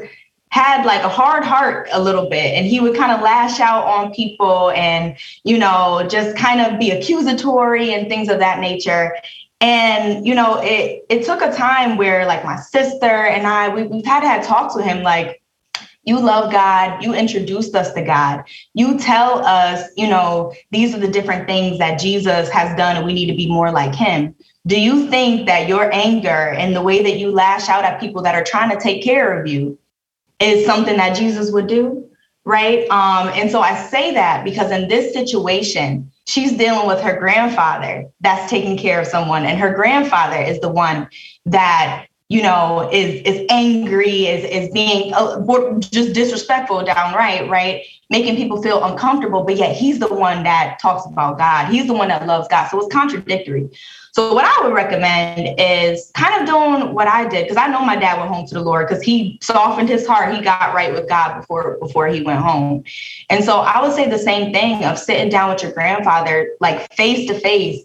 had 0.50 0.84
like 0.84 1.02
a 1.02 1.08
hard 1.08 1.44
heart 1.44 1.88
a 1.92 2.02
little 2.02 2.28
bit 2.28 2.54
and 2.54 2.66
he 2.66 2.80
would 2.80 2.96
kind 2.96 3.12
of 3.12 3.20
lash 3.20 3.60
out 3.60 3.84
on 3.84 4.12
people 4.12 4.70
and 4.72 5.16
you 5.44 5.56
know 5.56 6.04
just 6.10 6.36
kind 6.36 6.60
of 6.60 6.78
be 6.78 6.90
accusatory 6.90 7.94
and 7.94 8.08
things 8.08 8.28
of 8.28 8.40
that 8.40 8.58
nature 8.58 9.16
And 9.60 10.26
you 10.26 10.34
know, 10.34 10.60
it 10.62 11.04
it 11.08 11.24
took 11.24 11.42
a 11.42 11.52
time 11.52 11.96
where 11.96 12.26
like 12.26 12.44
my 12.44 12.56
sister 12.56 13.06
and 13.06 13.46
I 13.46 13.74
we, 13.74 13.82
we've 13.82 14.06
had 14.06 14.20
to 14.20 14.28
have 14.28 14.46
talks 14.46 14.74
with 14.74 14.84
him 14.84 15.02
like 15.02 15.40
you 16.04 16.18
love 16.18 16.50
God, 16.50 17.02
you 17.02 17.14
introduced 17.14 17.74
us 17.74 17.92
to 17.92 18.02
God. 18.02 18.44
You 18.72 18.98
tell 18.98 19.44
us, 19.44 19.88
you 19.96 20.08
know, 20.08 20.54
these 20.70 20.94
are 20.94 20.98
the 20.98 21.08
different 21.08 21.46
things 21.46 21.78
that 21.78 22.00
Jesus 22.00 22.48
has 22.48 22.74
done 22.76 22.96
and 22.96 23.04
we 23.04 23.12
need 23.12 23.26
to 23.26 23.36
be 23.36 23.46
more 23.46 23.70
like 23.70 23.94
him. 23.94 24.34
Do 24.66 24.80
you 24.80 25.08
think 25.08 25.46
that 25.46 25.68
your 25.68 25.92
anger 25.92 26.28
and 26.28 26.74
the 26.74 26.82
way 26.82 27.02
that 27.02 27.18
you 27.18 27.30
lash 27.30 27.68
out 27.68 27.84
at 27.84 28.00
people 28.00 28.22
that 28.22 28.34
are 28.34 28.44
trying 28.44 28.70
to 28.70 28.80
take 28.80 29.02
care 29.04 29.38
of 29.38 29.46
you 29.46 29.78
is 30.38 30.64
something 30.64 30.96
that 30.96 31.16
Jesus 31.16 31.52
would 31.52 31.66
do? 31.66 32.06
Right. 32.44 32.88
Um, 32.90 33.28
and 33.34 33.50
so 33.50 33.60
I 33.60 33.76
say 33.76 34.14
that 34.14 34.44
because 34.44 34.70
in 34.70 34.88
this 34.88 35.12
situation, 35.12 36.09
she's 36.30 36.52
dealing 36.52 36.86
with 36.86 37.00
her 37.00 37.18
grandfather 37.18 38.04
that's 38.20 38.48
taking 38.48 38.78
care 38.78 39.00
of 39.00 39.06
someone, 39.06 39.44
and 39.44 39.58
her 39.58 39.74
grandfather 39.74 40.36
is 40.40 40.60
the 40.60 40.68
one 40.68 41.08
that 41.46 42.06
you 42.30 42.42
know, 42.42 42.88
is 42.92 43.20
is 43.22 43.44
angry, 43.50 44.28
is 44.28 44.44
is 44.44 44.72
being 44.72 45.12
uh, 45.14 45.80
just 45.80 46.12
disrespectful 46.12 46.84
downright, 46.84 47.50
right? 47.50 47.84
Making 48.08 48.36
people 48.36 48.62
feel 48.62 48.82
uncomfortable, 48.84 49.42
but 49.42 49.56
yet 49.56 49.76
he's 49.76 49.98
the 49.98 50.14
one 50.14 50.44
that 50.44 50.78
talks 50.80 51.04
about 51.06 51.38
God. 51.38 51.72
He's 51.72 51.88
the 51.88 51.92
one 51.92 52.06
that 52.06 52.28
loves 52.28 52.46
God. 52.46 52.68
So 52.68 52.78
it's 52.78 52.94
contradictory. 52.94 53.68
So 54.12 54.32
what 54.32 54.44
I 54.44 54.64
would 54.64 54.74
recommend 54.74 55.58
is 55.58 56.12
kind 56.14 56.40
of 56.40 56.46
doing 56.46 56.94
what 56.94 57.08
I 57.08 57.28
did 57.28 57.44
because 57.44 57.56
I 57.56 57.66
know 57.66 57.84
my 57.84 57.96
dad 57.96 58.18
went 58.18 58.30
home 58.30 58.46
to 58.46 58.54
the 58.54 58.62
Lord 58.62 58.86
because 58.86 59.02
he 59.02 59.40
softened 59.42 59.88
his 59.88 60.06
heart. 60.06 60.32
He 60.32 60.40
got 60.40 60.72
right 60.72 60.92
with 60.92 61.08
God 61.08 61.40
before 61.40 61.78
before 61.80 62.06
he 62.06 62.22
went 62.22 62.40
home. 62.40 62.84
And 63.28 63.44
so 63.44 63.58
I 63.58 63.82
would 63.82 63.92
say 63.92 64.08
the 64.08 64.18
same 64.18 64.52
thing 64.52 64.84
of 64.84 65.00
sitting 65.00 65.30
down 65.30 65.50
with 65.50 65.64
your 65.64 65.72
grandfather 65.72 66.52
like 66.60 66.92
face 66.94 67.26
to 67.26 67.40
face 67.40 67.82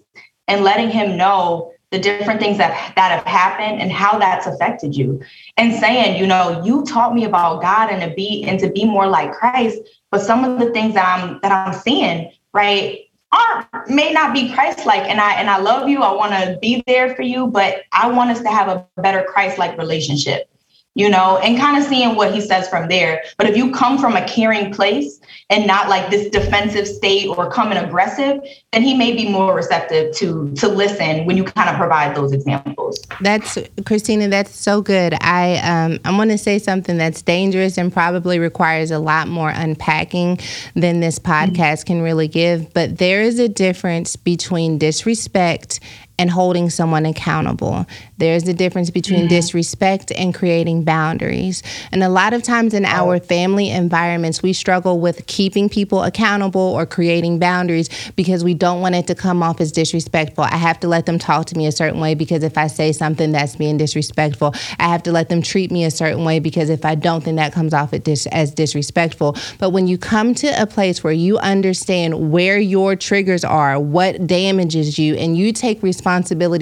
and 0.47 0.63
letting 0.63 0.91
him 0.91 1.17
know 1.17 1.71
the 1.91 1.99
different 1.99 2.39
things 2.39 2.57
that 2.57 2.93
that 2.95 3.11
have 3.11 3.25
happened 3.25 3.81
and 3.81 3.91
how 3.91 4.17
that's 4.17 4.47
affected 4.47 4.95
you. 4.95 5.21
And 5.57 5.73
saying 5.73 6.19
you 6.19 6.27
know 6.27 6.61
you 6.63 6.83
taught 6.85 7.13
me 7.13 7.25
about 7.25 7.61
god 7.61 7.89
and 7.89 8.01
to 8.01 8.15
be 8.15 8.43
and 8.47 8.59
to 8.59 8.69
be 8.69 8.85
more 8.85 9.07
like 9.07 9.31
christ 9.31 9.79
but 10.11 10.21
some 10.21 10.43
of 10.43 10.59
the 10.59 10.71
things 10.71 10.93
that 10.93 11.19
i'm 11.19 11.39
that 11.41 11.51
i'm 11.51 11.73
seeing 11.73 12.31
right 12.53 13.05
aren't 13.31 13.89
may 13.89 14.11
not 14.11 14.33
be 14.33 14.53
christ 14.53 14.85
like 14.85 15.03
and 15.03 15.19
i 15.19 15.33
and 15.33 15.49
i 15.49 15.57
love 15.57 15.87
you. 15.89 16.01
I 16.01 16.13
want 16.13 16.33
to 16.33 16.57
be 16.61 16.83
there 16.87 17.15
for 17.15 17.21
you 17.21 17.47
but 17.47 17.83
i 17.91 18.09
want 18.09 18.31
us 18.31 18.41
to 18.41 18.49
have 18.49 18.67
a 18.67 18.85
better 19.01 19.23
christ 19.23 19.57
like 19.57 19.77
relationship 19.77 20.49
you 20.95 21.09
know, 21.09 21.37
and 21.37 21.57
kind 21.59 21.77
of 21.77 21.83
seeing 21.83 22.15
what 22.15 22.33
he 22.33 22.39
says 22.39 22.69
from 22.69 22.87
there. 22.87 23.21
But 23.37 23.49
if 23.49 23.57
you 23.57 23.71
come 23.71 23.97
from 23.99 24.15
a 24.15 24.25
caring 24.27 24.73
place 24.73 25.19
and 25.49 25.67
not 25.67 25.89
like 25.89 26.09
this 26.09 26.29
defensive 26.29 26.87
state 26.87 27.27
or 27.27 27.51
coming 27.51 27.77
aggressive, 27.77 28.41
then 28.71 28.81
he 28.81 28.95
may 28.95 29.13
be 29.13 29.29
more 29.29 29.53
receptive 29.53 30.15
to 30.15 30.53
to 30.55 30.67
listen 30.69 31.25
when 31.25 31.35
you 31.35 31.43
kind 31.43 31.69
of 31.69 31.75
provide 31.75 32.15
those 32.15 32.31
examples. 32.31 32.99
That's 33.19 33.57
Christina, 33.85 34.29
that's 34.29 34.55
so 34.55 34.81
good. 34.81 35.13
I 35.19 35.57
um 35.57 35.99
I 36.05 36.17
want 36.17 36.31
to 36.31 36.37
say 36.37 36.59
something 36.59 36.97
that's 36.97 37.21
dangerous 37.21 37.77
and 37.77 37.91
probably 37.91 38.39
requires 38.39 38.89
a 38.89 38.99
lot 38.99 39.27
more 39.27 39.49
unpacking 39.49 40.39
than 40.75 41.01
this 41.01 41.19
podcast 41.19 41.55
mm-hmm. 41.55 41.87
can 41.87 42.01
really 42.01 42.29
give, 42.29 42.73
but 42.73 42.97
there 42.99 43.21
is 43.21 43.37
a 43.37 43.49
difference 43.49 44.15
between 44.15 44.77
disrespect 44.77 45.81
and 46.17 46.29
holding 46.29 46.69
someone 46.69 47.05
accountable. 47.05 47.85
There's 48.17 48.47
a 48.47 48.53
difference 48.53 48.89
between 48.89 49.21
mm-hmm. 49.21 49.27
disrespect 49.27 50.11
and 50.13 50.33
creating 50.33 50.83
boundaries. 50.83 51.61
And 51.91 52.03
a 52.03 52.09
lot 52.09 52.33
of 52.33 52.41
times 52.41 52.73
in 52.73 52.85
our 52.85 53.19
family 53.19 53.69
environments, 53.69 54.41
we 54.41 54.53
struggle 54.53 54.99
with 54.99 55.27
keeping 55.27 55.67
people 55.67 56.03
accountable 56.03 56.61
or 56.61 56.85
creating 56.85 57.39
boundaries 57.39 57.89
because 58.15 58.43
we 58.43 58.53
don't 58.53 58.79
want 58.79 58.95
it 58.95 59.07
to 59.07 59.15
come 59.15 59.43
off 59.43 59.59
as 59.59 59.73
disrespectful. 59.73 60.45
I 60.45 60.55
have 60.55 60.79
to 60.81 60.87
let 60.87 61.05
them 61.05 61.19
talk 61.19 61.47
to 61.47 61.57
me 61.57 61.67
a 61.67 61.71
certain 61.71 61.99
way 61.99 62.15
because 62.15 62.43
if 62.43 62.57
I 62.57 62.67
say 62.67 62.93
something 62.93 63.33
that's 63.33 63.57
being 63.57 63.77
disrespectful, 63.77 64.53
I 64.79 64.87
have 64.87 65.03
to 65.03 65.11
let 65.11 65.27
them 65.27 65.41
treat 65.41 65.69
me 65.69 65.83
a 65.83 65.91
certain 65.91 66.23
way 66.23 66.39
because 66.39 66.69
if 66.69 66.85
I 66.85 66.95
don't, 66.95 67.25
then 67.25 67.35
that 67.35 67.51
comes 67.51 67.73
off 67.73 67.93
as 67.93 68.53
disrespectful. 68.53 69.35
But 69.59 69.71
when 69.71 69.87
you 69.87 69.97
come 69.97 70.33
to 70.35 70.61
a 70.61 70.65
place 70.65 71.03
where 71.03 71.13
you 71.13 71.37
understand 71.39 72.31
where 72.31 72.57
your 72.57 72.95
triggers 72.95 73.43
are, 73.43 73.77
what 73.77 74.25
damages 74.25 74.97
you, 74.97 75.15
and 75.15 75.35
you 75.35 75.51
take 75.51 75.83
responsibility 75.83 76.04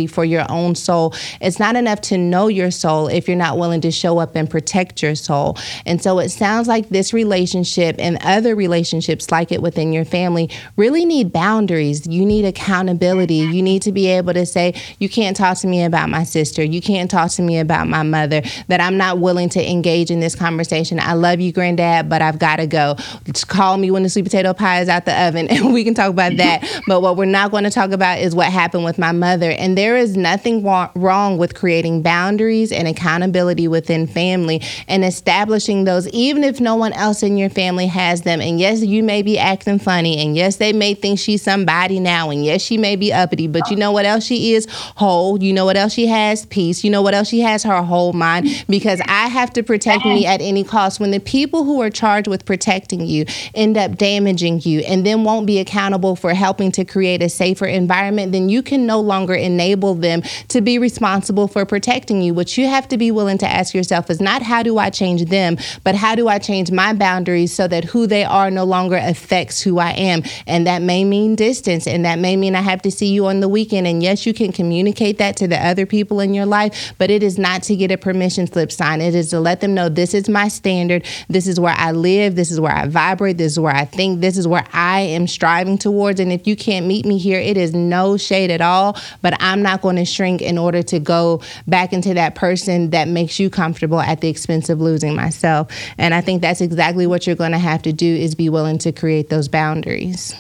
for 0.08 0.26
your 0.26 0.46
own 0.50 0.76
soul 0.76 1.14
it's 1.42 1.60
not 1.60 1.76
enough 1.76 2.02
to 2.02 2.18
know 2.18 2.48
your 2.48 2.72
soul 2.72 3.08
if 3.08 3.28
you're 3.28 3.38
not 3.38 3.58
willing 3.58 3.82
to 3.82 3.92
show 3.92 4.20
up 4.20 4.36
and 4.36 4.50
protect 4.50 5.02
your 5.02 5.16
soul. 5.16 5.58
And 5.86 6.02
so 6.02 6.20
it 6.20 6.30
sounds 6.30 6.68
like 6.68 6.90
this 6.90 7.14
relationship 7.14 7.96
and 8.00 8.18
other 8.22 8.56
relationships 8.56 9.32
like 9.32 9.52
it 9.52 9.62
within 9.62 9.94
your 9.94 10.06
family 10.06 10.50
really 10.78 11.06
need 11.06 11.32
boundaries. 11.32 12.08
You 12.08 12.26
need 12.26 12.46
accountability. 12.46 13.36
You 13.36 13.62
need 13.62 13.82
to 13.84 13.92
be 13.92 14.08
able 14.08 14.34
to 14.34 14.46
say, 14.46 14.74
you 15.00 15.10
can't 15.10 15.36
talk 15.36 15.58
to 15.60 15.68
me 15.68 15.84
about 15.84 16.10
my 16.10 16.24
sister. 16.24 16.64
You 16.64 16.82
can't 16.82 17.10
talk 17.10 17.32
to 17.32 17.42
me 17.42 17.60
about 17.60 17.88
my 17.88 18.04
mother, 18.04 18.42
that 18.68 18.82
I'm 18.82 18.98
not 18.98 19.20
willing 19.20 19.50
to 19.50 19.72
engage 19.72 20.12
in 20.12 20.20
this 20.20 20.36
conversation. 20.36 21.00
I 21.00 21.14
love 21.14 21.40
you, 21.40 21.52
granddad, 21.52 22.10
but 22.10 22.22
I've 22.22 22.40
got 22.40 22.58
to 22.58 22.68
go. 22.68 22.96
Just 23.26 23.48
call 23.48 23.78
me 23.78 23.92
when 23.92 24.04
the 24.04 24.10
sweet 24.10 24.24
potato 24.24 24.54
pie 24.54 24.82
is 24.82 24.90
out 24.90 25.06
the 25.06 25.24
oven 25.24 25.48
and 25.50 25.74
we 25.74 25.84
can 25.84 25.94
talk 25.94 26.10
about 26.10 26.38
that. 26.38 26.82
but 26.88 27.02
what 27.02 27.18
we're 27.18 27.26
not 27.26 27.52
going 27.52 27.64
to 27.64 27.70
talk 27.70 27.92
about 27.92 28.20
is 28.20 28.34
what 28.36 28.52
happened 28.52 28.86
with 28.86 28.98
my 28.98 29.12
mother. 29.12 29.33
And 29.42 29.78
there 29.78 29.98
is 29.98 30.16
nothing 30.16 30.64
wrong 30.64 30.90
wrong 30.96 31.38
with 31.38 31.56
creating 31.56 32.02
boundaries 32.02 32.72
and 32.72 32.88
accountability 32.88 33.68
within 33.68 34.08
family 34.08 34.62
and 34.88 35.04
establishing 35.04 35.84
those, 35.84 36.08
even 36.10 36.44
if 36.44 36.60
no 36.60 36.76
one 36.76 36.94
else 36.94 37.24
in 37.24 37.38
your 37.38 37.50
family 37.50 37.88
has 37.88 38.24
them. 38.24 38.42
And 38.42 38.60
yes, 38.60 38.82
you 38.82 39.04
may 39.04 39.22
be 39.22 39.38
acting 39.38 39.80
funny, 39.80 40.18
and 40.18 40.36
yes, 40.36 40.58
they 40.58 40.74
may 40.74 40.94
think 40.94 41.20
she's 41.20 41.42
somebody 41.42 42.00
now, 42.00 42.30
and 42.30 42.44
yes, 42.44 42.62
she 42.62 42.78
may 42.78 42.96
be 42.96 43.14
uppity, 43.14 43.48
but 43.48 43.70
you 43.70 43.78
know 43.78 43.92
what 43.92 44.06
else 44.06 44.26
she 44.26 44.54
is? 44.54 44.68
Whole. 44.70 45.42
You 45.42 45.54
know 45.54 45.66
what 45.66 45.78
else 45.78 45.94
she 45.94 46.08
has? 46.08 46.46
Peace. 46.48 46.84
You 46.84 46.92
know 46.92 47.02
what 47.02 47.14
else 47.14 47.30
she 47.30 47.40
has? 47.42 47.64
Her 47.64 47.82
whole 47.82 48.14
mind. 48.14 48.66
Because 48.68 49.02
I 49.02 49.28
have 49.28 49.54
to 49.54 49.64
protect 49.64 50.06
me 50.06 50.26
at 50.26 50.42
any 50.42 50.64
cost. 50.64 51.00
When 51.00 51.12
the 51.12 51.20
people 51.20 51.64
who 51.64 51.82
are 51.82 51.90
charged 51.90 52.28
with 52.28 52.46
protecting 52.46 53.06
you 53.06 53.26
end 53.54 53.78
up 53.78 53.98
damaging 53.98 54.62
you 54.64 54.80
and 54.82 55.06
then 55.06 55.24
won't 55.24 55.46
be 55.46 55.60
accountable 55.60 56.16
for 56.16 56.34
helping 56.34 56.72
to 56.74 56.86
create 56.86 57.22
a 57.22 57.30
safer 57.30 57.66
environment, 57.66 58.32
then 58.32 58.50
you 58.50 58.62
can 58.62 58.86
no 58.86 59.00
longer 59.00 59.23
enable 59.32 59.96
them 59.96 60.22
to 60.50 60.62
be 60.62 60.78
responsible 60.78 61.04
responsible 61.14 61.48
for 61.48 61.66
protecting 61.66 62.22
you. 62.22 62.34
What 62.34 62.58
you 62.58 62.68
have 62.68 62.88
to 62.88 62.98
be 62.98 63.12
willing 63.12 63.38
to 63.40 63.48
ask 63.48 63.74
yourself 63.74 64.10
is 64.10 64.22
not 64.22 64.42
how 64.42 64.64
do 64.64 64.78
I 64.78 64.90
change 64.90 65.26
them, 65.26 65.58
but 65.84 65.96
how 65.96 66.16
do 66.16 66.28
I 66.28 66.40
change 66.40 66.72
my 66.72 66.94
boundaries 66.94 67.54
so 67.54 67.68
that 67.68 67.84
who 67.84 68.08
they 68.08 68.24
are 68.24 68.50
no 68.50 68.64
longer 68.64 68.98
affects 68.98 69.62
who 69.62 69.80
I 69.80 69.92
am. 69.92 70.24
And 70.48 70.66
that 70.68 70.82
may 70.82 71.04
mean 71.04 71.36
distance, 71.36 71.88
and 71.88 72.06
that 72.06 72.20
may 72.20 72.36
mean 72.38 72.56
I 72.56 72.62
have 72.62 72.82
to 72.84 72.92
see 72.92 73.08
you 73.08 73.26
on 73.26 73.40
the 73.40 73.50
weekend. 73.50 73.88
And 73.88 74.02
yes, 74.02 74.26
you 74.26 74.34
can 74.34 74.52
communicate 74.52 75.18
that 75.18 75.36
to 75.38 75.48
the 75.48 75.58
other 75.58 75.86
people 75.86 76.20
in 76.20 76.34
your 76.34 76.46
life, 76.46 76.94
but 76.98 77.10
it 77.10 77.22
is 77.22 77.38
not 77.38 77.64
to 77.64 77.76
get 77.76 77.92
a 77.92 77.98
permission 77.98 78.48
slip 78.48 78.72
sign. 78.72 79.02
It 79.02 79.16
is 79.16 79.30
to 79.32 79.40
let 79.40 79.62
them 79.62 79.74
know 79.74 79.90
this 79.90 80.14
is 80.14 80.30
my 80.30 80.48
standard, 80.48 81.06
this 81.28 81.48
is 81.48 81.60
where 81.60 81.76
I 81.78 81.92
live, 81.92 82.36
this 82.36 82.50
is 82.50 82.60
where 82.60 82.74
I 82.74 82.88
vibrate, 82.88 83.38
this 83.38 83.54
is 83.54 83.60
where 83.60 83.76
I 83.76 83.86
think, 83.86 84.22
this 84.22 84.38
is 84.38 84.48
where 84.48 84.66
I 84.74 85.02
am 85.02 85.28
striving 85.28 85.78
towards. 85.78 86.20
And 86.20 86.32
if 86.32 86.48
you 86.48 86.56
can't 86.56 86.86
meet 86.86 87.06
me 87.06 87.18
here, 87.18 87.40
it 87.40 87.58
is 87.58 87.74
no 87.74 88.18
shade 88.18 88.52
at 88.52 88.62
all, 88.62 88.98
but 89.22 89.36
I'm 89.40 89.62
not 89.62 89.82
going 89.82 89.98
to 89.98 90.06
shrink 90.06 90.42
in 90.42 90.58
order 90.58 90.82
to 90.84 91.00
go 91.00 91.42
back 91.68 91.94
into 91.94 92.14
that 92.16 92.36
person 92.36 92.92
that 92.92 93.08
makes 93.08 93.40
you 93.40 93.50
comfortable 93.50 94.00
at 94.00 94.22
the 94.22 94.30
expense 94.30 94.70
of 94.70 94.82
losing 94.82 95.16
myself. 95.16 95.72
And 95.98 96.14
I 96.14 96.22
think 96.22 96.42
that's 96.42 96.62
exactly 96.62 97.08
what 97.08 97.28
you're 97.28 97.36
going 97.36 97.52
to 97.52 97.60
have 97.60 97.84
to 97.84 97.94
do 97.94 98.06
is 98.06 98.36
be 98.36 98.50
willing 98.50 98.78
to 98.80 98.92
create 98.92 99.30
those 99.30 99.48
boundaries. 99.48 100.36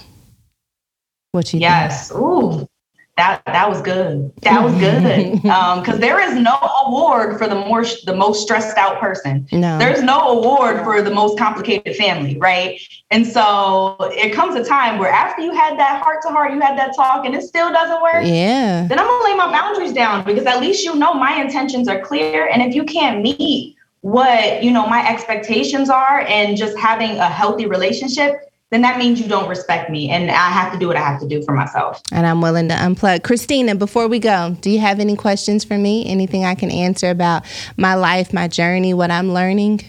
What 1.31 1.53
you 1.53 1.59
yes. 1.59 2.09
Think? 2.09 2.21
Ooh, 2.21 2.67
that 3.15 3.45
that 3.45 3.69
was 3.69 3.81
good. 3.81 4.31
That 4.41 4.63
was 4.63 4.73
good. 4.73 5.33
Because 5.33 5.87
um, 5.95 5.99
there 5.99 6.19
is 6.19 6.35
no 6.35 6.57
award 6.85 7.37
for 7.37 7.47
the 7.47 7.55
more 7.55 7.85
the 8.05 8.15
most 8.15 8.41
stressed 8.41 8.75
out 8.75 8.99
person. 8.99 9.47
No. 9.51 9.77
There's 9.77 10.01
no 10.01 10.39
award 10.39 10.83
for 10.83 11.01
the 11.03 11.11
most 11.11 11.37
complicated 11.37 11.95
family, 11.95 12.37
right? 12.39 12.79
And 13.11 13.25
so 13.25 13.97
it 13.99 14.33
comes 14.33 14.55
a 14.55 14.63
time 14.63 14.97
where 14.97 15.11
after 15.11 15.43
you 15.43 15.53
had 15.53 15.77
that 15.77 16.01
heart 16.01 16.23
to 16.23 16.29
heart, 16.29 16.53
you 16.53 16.59
had 16.59 16.77
that 16.77 16.95
talk, 16.95 17.25
and 17.25 17.35
it 17.35 17.43
still 17.43 17.71
doesn't 17.71 18.01
work. 18.01 18.25
Yeah. 18.25 18.87
Then 18.87 18.97
I'm 18.97 19.05
gonna 19.05 19.25
lay 19.25 19.35
my 19.35 19.51
boundaries 19.51 19.93
down 19.93 20.25
because 20.25 20.45
at 20.47 20.59
least 20.59 20.83
you 20.83 20.95
know 20.95 21.13
my 21.13 21.39
intentions 21.39 21.87
are 21.87 22.01
clear. 22.01 22.47
And 22.47 22.63
if 22.63 22.73
you 22.73 22.83
can't 22.83 23.21
meet 23.21 23.75
what 24.01 24.63
you 24.63 24.71
know 24.71 24.87
my 24.87 25.07
expectations 25.07 25.89
are, 25.89 26.21
and 26.21 26.57
just 26.57 26.75
having 26.79 27.11
a 27.11 27.29
healthy 27.29 27.67
relationship 27.67 28.52
then 28.73 28.81
that 28.81 28.97
means 28.97 29.21
you 29.21 29.27
don't 29.27 29.47
respect 29.47 29.91
me 29.91 30.09
and 30.09 30.31
I 30.31 30.49
have 30.49 30.73
to 30.73 30.79
do 30.79 30.87
what 30.87 30.97
I 30.97 31.01
have 31.01 31.19
to 31.21 31.27
do 31.27 31.43
for 31.43 31.53
myself. 31.53 32.01
And 32.11 32.25
I'm 32.25 32.41
willing 32.41 32.69
to 32.69 32.75
unplug. 32.75 33.23
Christina, 33.23 33.75
before 33.75 34.07
we 34.07 34.17
go, 34.17 34.57
do 34.61 34.71
you 34.71 34.79
have 34.79 34.99
any 34.99 35.15
questions 35.15 35.63
for 35.63 35.77
me? 35.77 36.05
Anything 36.07 36.43
I 36.43 36.55
can 36.55 36.71
answer 36.71 37.11
about 37.11 37.45
my 37.77 37.93
life, 37.93 38.33
my 38.33 38.47
journey, 38.47 38.93
what 38.93 39.11
I'm 39.11 39.31
learning? 39.31 39.81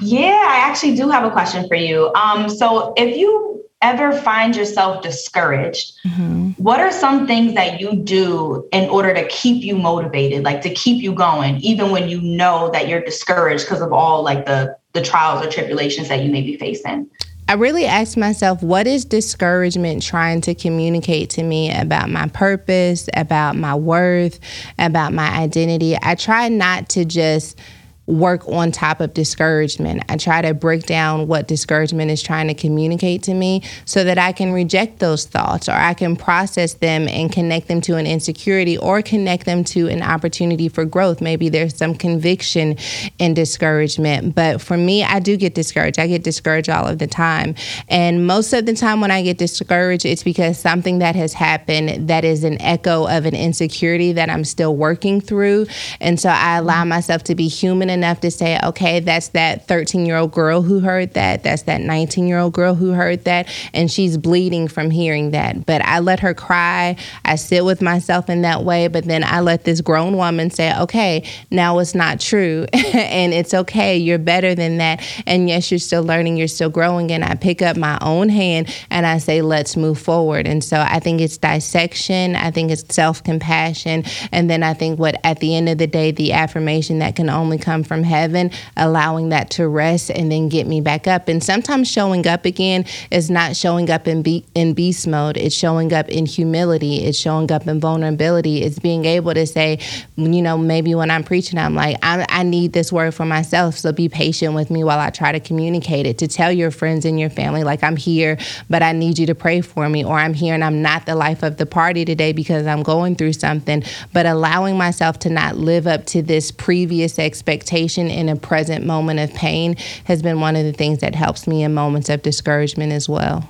Yeah, 0.00 0.44
I 0.46 0.68
actually 0.68 0.96
do 0.96 1.08
have 1.08 1.24
a 1.24 1.30
question 1.30 1.66
for 1.66 1.76
you. 1.76 2.12
Um, 2.14 2.50
so 2.50 2.92
if 2.96 3.16
you 3.16 3.64
ever 3.80 4.12
find 4.12 4.54
yourself 4.54 5.02
discouraged, 5.02 5.92
mm-hmm. 6.06 6.50
what 6.62 6.80
are 6.80 6.92
some 6.92 7.26
things 7.26 7.54
that 7.54 7.80
you 7.80 7.94
do 7.96 8.68
in 8.72 8.88
order 8.88 9.14
to 9.14 9.26
keep 9.28 9.62
you 9.62 9.76
motivated, 9.76 10.44
like 10.44 10.62
to 10.62 10.70
keep 10.70 11.02
you 11.02 11.12
going, 11.14 11.56
even 11.58 11.90
when 11.90 12.08
you 12.08 12.20
know 12.20 12.70
that 12.70 12.88
you're 12.88 13.02
discouraged 13.02 13.64
because 13.64 13.80
of 13.80 13.92
all 13.92 14.22
like 14.22 14.46
the 14.46 14.76
the 14.94 15.02
trials 15.02 15.44
or 15.44 15.50
tribulations 15.50 16.08
that 16.08 16.22
you 16.22 16.30
may 16.30 16.40
be 16.40 16.56
facing? 16.56 17.10
I 17.46 17.54
really 17.54 17.84
asked 17.84 18.16
myself, 18.16 18.62
what 18.62 18.86
is 18.86 19.04
discouragement 19.04 20.02
trying 20.02 20.40
to 20.42 20.54
communicate 20.54 21.28
to 21.30 21.42
me 21.42 21.70
about 21.74 22.08
my 22.08 22.28
purpose, 22.28 23.10
about 23.14 23.56
my 23.56 23.74
worth, 23.74 24.40
about 24.78 25.12
my 25.12 25.28
identity? 25.30 25.98
I 26.00 26.14
try 26.14 26.48
not 26.48 26.88
to 26.90 27.04
just 27.04 27.58
work 28.06 28.46
on 28.48 28.70
top 28.70 29.00
of 29.00 29.14
discouragement. 29.14 30.02
I 30.10 30.16
try 30.16 30.42
to 30.42 30.52
break 30.52 30.84
down 30.84 31.26
what 31.26 31.48
discouragement 31.48 32.10
is 32.10 32.22
trying 32.22 32.48
to 32.48 32.54
communicate 32.54 33.22
to 33.24 33.34
me 33.34 33.62
so 33.86 34.04
that 34.04 34.18
I 34.18 34.32
can 34.32 34.52
reject 34.52 34.98
those 34.98 35.24
thoughts 35.24 35.68
or 35.68 35.72
I 35.72 35.94
can 35.94 36.14
process 36.14 36.74
them 36.74 37.08
and 37.08 37.32
connect 37.32 37.68
them 37.68 37.80
to 37.82 37.96
an 37.96 38.06
insecurity 38.06 38.76
or 38.76 39.00
connect 39.00 39.46
them 39.46 39.64
to 39.64 39.88
an 39.88 40.02
opportunity 40.02 40.68
for 40.68 40.84
growth. 40.84 41.22
Maybe 41.22 41.48
there's 41.48 41.76
some 41.76 41.94
conviction 41.94 42.76
in 43.18 43.32
discouragement. 43.32 44.34
But 44.34 44.60
for 44.60 44.76
me, 44.76 45.02
I 45.02 45.18
do 45.18 45.36
get 45.38 45.54
discouraged. 45.54 45.98
I 45.98 46.06
get 46.06 46.24
discouraged 46.24 46.68
all 46.68 46.86
of 46.86 46.98
the 46.98 47.06
time. 47.06 47.54
And 47.88 48.26
most 48.26 48.52
of 48.52 48.66
the 48.66 48.74
time 48.74 49.00
when 49.00 49.10
I 49.10 49.22
get 49.22 49.38
discouraged, 49.38 50.04
it's 50.04 50.22
because 50.22 50.58
something 50.58 50.98
that 50.98 51.16
has 51.16 51.32
happened 51.32 52.08
that 52.08 52.24
is 52.24 52.44
an 52.44 52.60
echo 52.60 53.06
of 53.06 53.24
an 53.24 53.34
insecurity 53.34 54.12
that 54.12 54.28
I'm 54.28 54.44
still 54.44 54.76
working 54.76 55.22
through. 55.22 55.66
And 56.00 56.20
so 56.20 56.28
I 56.28 56.58
allow 56.58 56.84
myself 56.84 57.24
to 57.24 57.34
be 57.34 57.48
human 57.48 57.93
enough 57.94 58.20
to 58.20 58.30
say, 58.30 58.60
okay, 58.62 59.00
that's 59.00 59.28
that 59.28 59.66
13 59.66 60.04
year 60.04 60.16
old 60.16 60.32
girl 60.32 60.60
who 60.60 60.80
heard 60.80 61.14
that. 61.14 61.42
That's 61.42 61.62
that 61.62 61.80
19 61.80 62.28
year 62.28 62.38
old 62.38 62.52
girl 62.52 62.74
who 62.74 62.90
heard 62.90 63.24
that. 63.24 63.48
And 63.72 63.90
she's 63.90 64.18
bleeding 64.18 64.68
from 64.68 64.90
hearing 64.90 65.30
that. 65.30 65.64
But 65.64 65.82
I 65.82 66.00
let 66.00 66.20
her 66.20 66.34
cry. 66.34 66.96
I 67.24 67.36
sit 67.36 67.64
with 67.64 67.80
myself 67.80 68.28
in 68.28 68.42
that 68.42 68.64
way. 68.64 68.88
But 68.88 69.04
then 69.04 69.24
I 69.24 69.40
let 69.40 69.64
this 69.64 69.80
grown 69.80 70.16
woman 70.16 70.50
say, 70.50 70.76
okay, 70.80 71.24
now 71.50 71.78
it's 71.78 71.94
not 71.94 72.20
true. 72.20 72.66
and 72.72 73.32
it's 73.32 73.54
okay. 73.54 73.96
You're 73.96 74.18
better 74.18 74.54
than 74.54 74.78
that. 74.78 75.02
And 75.26 75.48
yes, 75.48 75.70
you're 75.70 75.78
still 75.78 76.02
learning, 76.02 76.36
you're 76.36 76.48
still 76.48 76.70
growing. 76.70 77.12
And 77.12 77.24
I 77.24 77.34
pick 77.36 77.62
up 77.62 77.76
my 77.76 77.98
own 78.00 78.28
hand 78.28 78.74
and 78.90 79.06
I 79.06 79.18
say, 79.18 79.40
let's 79.40 79.76
move 79.76 79.98
forward. 79.98 80.46
And 80.46 80.62
so 80.62 80.80
I 80.80 80.98
think 81.00 81.20
it's 81.20 81.38
dissection. 81.38 82.34
I 82.36 82.50
think 82.50 82.70
it's 82.70 82.92
self 82.94 83.22
compassion. 83.22 84.04
And 84.32 84.50
then 84.50 84.62
I 84.62 84.74
think 84.74 84.98
what 84.98 85.20
at 85.24 85.40
the 85.40 85.54
end 85.54 85.68
of 85.68 85.78
the 85.78 85.86
day, 85.86 86.10
the 86.10 86.32
affirmation 86.32 86.98
that 86.98 87.16
can 87.16 87.30
only 87.30 87.58
come 87.58 87.83
from 87.84 88.02
heaven, 88.02 88.50
allowing 88.76 89.28
that 89.30 89.50
to 89.50 89.68
rest 89.68 90.10
and 90.10 90.30
then 90.30 90.48
get 90.48 90.66
me 90.66 90.80
back 90.80 91.06
up. 91.06 91.28
And 91.28 91.42
sometimes 91.42 91.90
showing 91.90 92.26
up 92.26 92.44
again 92.44 92.84
is 93.10 93.30
not 93.30 93.56
showing 93.56 93.90
up 93.90 94.08
in 94.08 94.22
be- 94.22 94.44
in 94.54 94.74
beast 94.74 95.06
mode. 95.06 95.36
It's 95.36 95.54
showing 95.54 95.92
up 95.92 96.08
in 96.08 96.26
humility. 96.26 97.04
It's 97.04 97.18
showing 97.18 97.50
up 97.50 97.66
in 97.66 97.80
vulnerability. 97.80 98.62
It's 98.62 98.78
being 98.78 99.04
able 99.04 99.34
to 99.34 99.46
say, 99.46 99.78
you 100.16 100.42
know, 100.42 100.56
maybe 100.56 100.94
when 100.94 101.10
I'm 101.10 101.24
preaching, 101.24 101.58
I'm 101.58 101.74
like, 101.74 101.96
I, 102.02 102.24
I 102.28 102.42
need 102.42 102.72
this 102.72 102.92
word 102.92 103.14
for 103.14 103.24
myself. 103.24 103.76
So 103.76 103.92
be 103.92 104.08
patient 104.08 104.54
with 104.54 104.70
me 104.70 104.84
while 104.84 104.98
I 104.98 105.10
try 105.10 105.32
to 105.32 105.40
communicate 105.40 106.06
it. 106.06 106.18
To 106.18 106.28
tell 106.28 106.52
your 106.52 106.70
friends 106.70 107.04
and 107.04 107.18
your 107.18 107.30
family, 107.30 107.64
like 107.64 107.82
I'm 107.82 107.96
here, 107.96 108.38
but 108.70 108.82
I 108.82 108.92
need 108.92 109.18
you 109.18 109.26
to 109.26 109.34
pray 109.34 109.60
for 109.60 109.88
me, 109.88 110.04
or 110.04 110.16
I'm 110.16 110.34
here 110.34 110.54
and 110.54 110.64
I'm 110.64 110.80
not 110.82 111.06
the 111.06 111.14
life 111.14 111.42
of 111.42 111.56
the 111.56 111.66
party 111.66 112.04
today 112.04 112.32
because 112.32 112.66
I'm 112.66 112.82
going 112.82 113.16
through 113.16 113.34
something. 113.34 113.82
But 114.12 114.26
allowing 114.26 114.78
myself 114.78 115.18
to 115.20 115.30
not 115.30 115.56
live 115.56 115.86
up 115.86 116.06
to 116.06 116.22
this 116.22 116.50
previous 116.50 117.18
expectation 117.18 117.73
meditation 117.74 118.08
in 118.08 118.28
a 118.28 118.36
present 118.36 118.86
moment 118.86 119.18
of 119.18 119.32
pain 119.34 119.76
has 120.04 120.22
been 120.22 120.40
one 120.40 120.54
of 120.54 120.64
the 120.64 120.72
things 120.72 121.00
that 121.00 121.14
helps 121.14 121.46
me 121.46 121.64
in 121.64 121.74
moments 121.74 122.08
of 122.08 122.22
discouragement 122.22 122.92
as 122.92 123.08
well. 123.08 123.48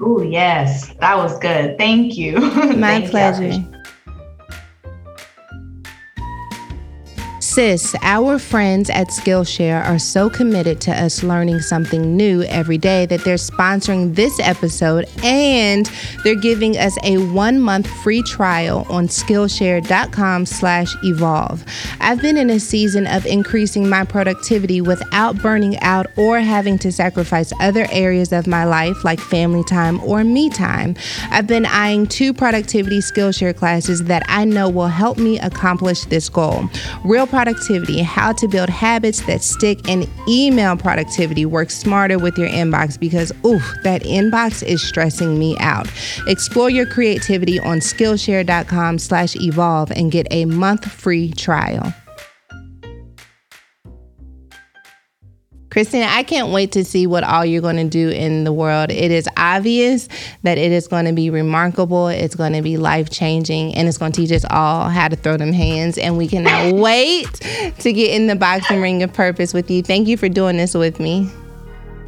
Oh, 0.00 0.22
yes. 0.22 0.94
That 1.00 1.16
was 1.16 1.36
good. 1.40 1.76
Thank 1.76 2.16
you. 2.16 2.38
My 2.76 3.00
Thank 3.00 3.10
pleasure. 3.10 3.48
You. 3.48 3.77
Sis, 7.48 7.96
our 8.02 8.38
friends 8.38 8.90
at 8.90 9.08
Skillshare 9.08 9.82
are 9.82 9.98
so 9.98 10.28
committed 10.28 10.82
to 10.82 10.92
us 10.92 11.22
learning 11.22 11.60
something 11.60 12.14
new 12.14 12.42
every 12.42 12.76
day 12.76 13.06
that 13.06 13.24
they're 13.24 13.36
sponsoring 13.36 14.14
this 14.14 14.38
episode 14.38 15.08
and 15.24 15.90
they're 16.22 16.34
giving 16.34 16.76
us 16.76 16.98
a 17.04 17.16
one 17.32 17.58
month 17.58 17.88
free 18.02 18.22
trial 18.22 18.84
on 18.90 19.08
Skillshare.com 19.08 20.44
slash 20.44 20.94
evolve. 21.02 21.64
I've 22.00 22.20
been 22.20 22.36
in 22.36 22.50
a 22.50 22.60
season 22.60 23.06
of 23.06 23.24
increasing 23.24 23.88
my 23.88 24.04
productivity 24.04 24.82
without 24.82 25.40
burning 25.40 25.78
out 25.78 26.06
or 26.18 26.40
having 26.40 26.76
to 26.80 26.92
sacrifice 26.92 27.50
other 27.60 27.86
areas 27.90 28.30
of 28.30 28.46
my 28.46 28.66
life 28.66 29.04
like 29.04 29.20
family 29.20 29.64
time 29.64 30.04
or 30.04 30.22
me 30.22 30.50
time. 30.50 30.96
I've 31.30 31.46
been 31.46 31.64
eyeing 31.64 32.08
two 32.08 32.34
productivity 32.34 32.98
Skillshare 32.98 33.56
classes 33.56 34.04
that 34.04 34.22
I 34.28 34.44
know 34.44 34.68
will 34.68 34.88
help 34.88 35.16
me 35.16 35.38
accomplish 35.38 36.04
this 36.04 36.28
goal. 36.28 36.68
Real 37.04 37.26
productivity 37.38 38.02
how 38.02 38.32
to 38.32 38.48
build 38.48 38.68
habits 38.68 39.24
that 39.26 39.40
stick, 39.42 39.88
and 39.88 40.08
email 40.26 40.76
productivity. 40.76 41.46
Work 41.46 41.70
smarter 41.70 42.18
with 42.18 42.36
your 42.36 42.48
inbox 42.48 42.98
because, 42.98 43.30
ooh, 43.46 43.60
that 43.84 44.02
inbox 44.02 44.66
is 44.66 44.82
stressing 44.82 45.38
me 45.38 45.56
out. 45.60 45.88
Explore 46.26 46.68
your 46.68 46.84
creativity 46.84 47.60
on 47.60 47.78
Skillshare.com 47.78 48.98
slash 48.98 49.36
evolve 49.36 49.92
and 49.92 50.10
get 50.10 50.26
a 50.32 50.46
month 50.46 50.90
free 50.90 51.30
trial. 51.30 51.94
Christina, 55.70 56.06
I 56.08 56.22
can't 56.22 56.48
wait 56.48 56.72
to 56.72 56.84
see 56.84 57.06
what 57.06 57.24
all 57.24 57.44
you're 57.44 57.62
going 57.62 57.76
to 57.76 57.88
do 57.88 58.08
in 58.08 58.44
the 58.44 58.52
world. 58.52 58.90
It 58.90 59.10
is 59.10 59.28
obvious 59.36 60.08
that 60.42 60.58
it 60.58 60.72
is 60.72 60.88
going 60.88 61.04
to 61.04 61.12
be 61.12 61.30
remarkable, 61.30 62.08
it's 62.08 62.34
going 62.34 62.54
to 62.54 62.62
be 62.62 62.76
life 62.76 63.10
changing, 63.10 63.74
and 63.74 63.86
it's 63.86 63.98
going 63.98 64.12
to 64.12 64.20
teach 64.20 64.32
us 64.32 64.44
all 64.50 64.88
how 64.88 65.08
to 65.08 65.16
throw 65.16 65.36
them 65.36 65.52
hands. 65.52 65.98
And 65.98 66.16
we 66.16 66.26
cannot 66.26 66.74
wait 66.80 67.32
to 67.34 67.92
get 67.92 68.14
in 68.14 68.26
the 68.26 68.36
boxing 68.36 68.80
ring 68.80 69.02
of 69.02 69.12
purpose 69.12 69.52
with 69.52 69.70
you. 69.70 69.82
Thank 69.82 70.08
you 70.08 70.16
for 70.16 70.28
doing 70.28 70.56
this 70.56 70.74
with 70.74 71.00
me. 71.00 71.30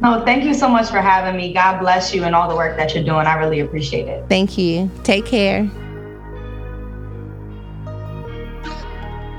No, 0.01 0.25
thank 0.25 0.43
you 0.43 0.55
so 0.55 0.67
much 0.67 0.89
for 0.89 0.99
having 0.99 1.37
me. 1.37 1.53
God 1.53 1.79
bless 1.79 2.13
you 2.13 2.23
and 2.23 2.33
all 2.33 2.49
the 2.49 2.55
work 2.55 2.75
that 2.77 2.95
you're 2.95 3.03
doing. 3.03 3.27
I 3.27 3.35
really 3.35 3.59
appreciate 3.59 4.07
it. 4.07 4.27
Thank 4.27 4.57
you. 4.57 4.89
Take 5.03 5.27
care. 5.27 5.69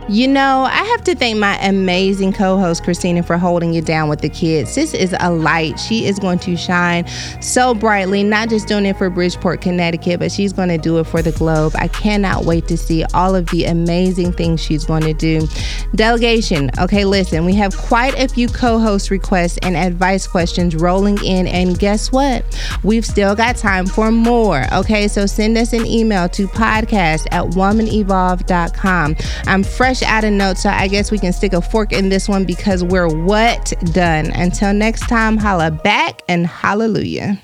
You 0.09 0.27
know, 0.27 0.65
I 0.65 0.83
have 0.83 1.05
to 1.05 1.15
thank 1.15 1.38
my 1.38 1.57
amazing 1.65 2.33
co 2.33 2.59
host, 2.59 2.83
Christina, 2.83 3.23
for 3.23 3.38
holding 3.38 3.75
it 3.75 3.87
down 3.87 4.09
with 4.09 4.21
the 4.21 4.29
kids. 4.29 4.75
This 4.75 4.95
is 4.95 5.15
a 5.21 5.31
light. 5.31 5.79
She 5.79 6.07
is 6.07 6.19
going 6.19 6.41
to 6.41 6.57
shine 6.57 7.07
so 7.41 7.73
brightly, 7.73 8.25
not 8.25 8.49
just 8.49 8.67
doing 8.67 8.85
it 8.85 8.99
for 8.99 9.09
Bridgeport, 9.11 9.61
Connecticut, 9.61 10.19
but 10.19 10.33
she's 10.33 10.53
going 10.53 10.71
to 10.71 10.79
do 10.79 10.99
it 10.99 11.05
for 11.05 11.23
the 11.23 11.31
globe. 11.33 11.73
I 11.77 11.87
cannot 11.87 12.45
wait 12.45 12.67
to 12.69 12.77
see 12.77 13.05
all 13.15 13.37
of 13.37 13.47
the 13.51 13.65
amazing 13.65 14.33
things 14.33 14.61
she's 14.61 14.85
going 14.85 15.05
to 15.05 15.15
do. 15.15 15.47
Delegation. 15.95 16.71
Okay, 16.81 17.05
listen, 17.05 17.45
we 17.45 17.55
have 17.55 17.77
quite 17.77 18.19
a 18.19 18.27
few 18.27 18.49
co 18.49 18.81
host 18.81 19.09
requests 19.11 19.59
and 19.62 19.77
advice 19.77 20.27
questions 20.27 20.75
rolling 20.75 21.23
in, 21.25 21.47
and 21.47 21.79
guess 21.79 22.11
what? 22.11 22.45
We've 22.83 23.07
still 23.07 23.37
got 23.37 23.57
time 23.57 23.87
for 23.87 24.11
more. 24.11 24.65
Okay, 24.73 25.07
so 25.07 25.27
send 25.27 25.57
us 25.57 25.73
an 25.73 25.87
email 25.87 26.29
to 26.31 26.49
podcast 26.49 27.29
at 27.31 27.45
womanevolve.com. 27.53 29.17
I'm 29.47 29.62
fresh 29.62 29.92
fresh 29.95 30.09
out 30.09 30.25
of 30.25 30.33
notes, 30.33 30.63
so 30.63 30.71
I 30.71 30.89
guess 30.89 31.11
we 31.11 31.19
can 31.19 31.33
stick 31.33 31.53
a 31.53 31.61
fork 31.61 31.93
in 31.93 32.09
this 32.09 32.29
one 32.29 32.45
because 32.45 32.83
we're 32.83 33.09
what 33.09 33.73
done. 33.93 34.31
Until 34.35 34.73
next 34.73 35.07
time, 35.09 35.37
holla 35.37 35.71
back 35.71 36.23
and 36.29 36.47
hallelujah. 36.47 37.39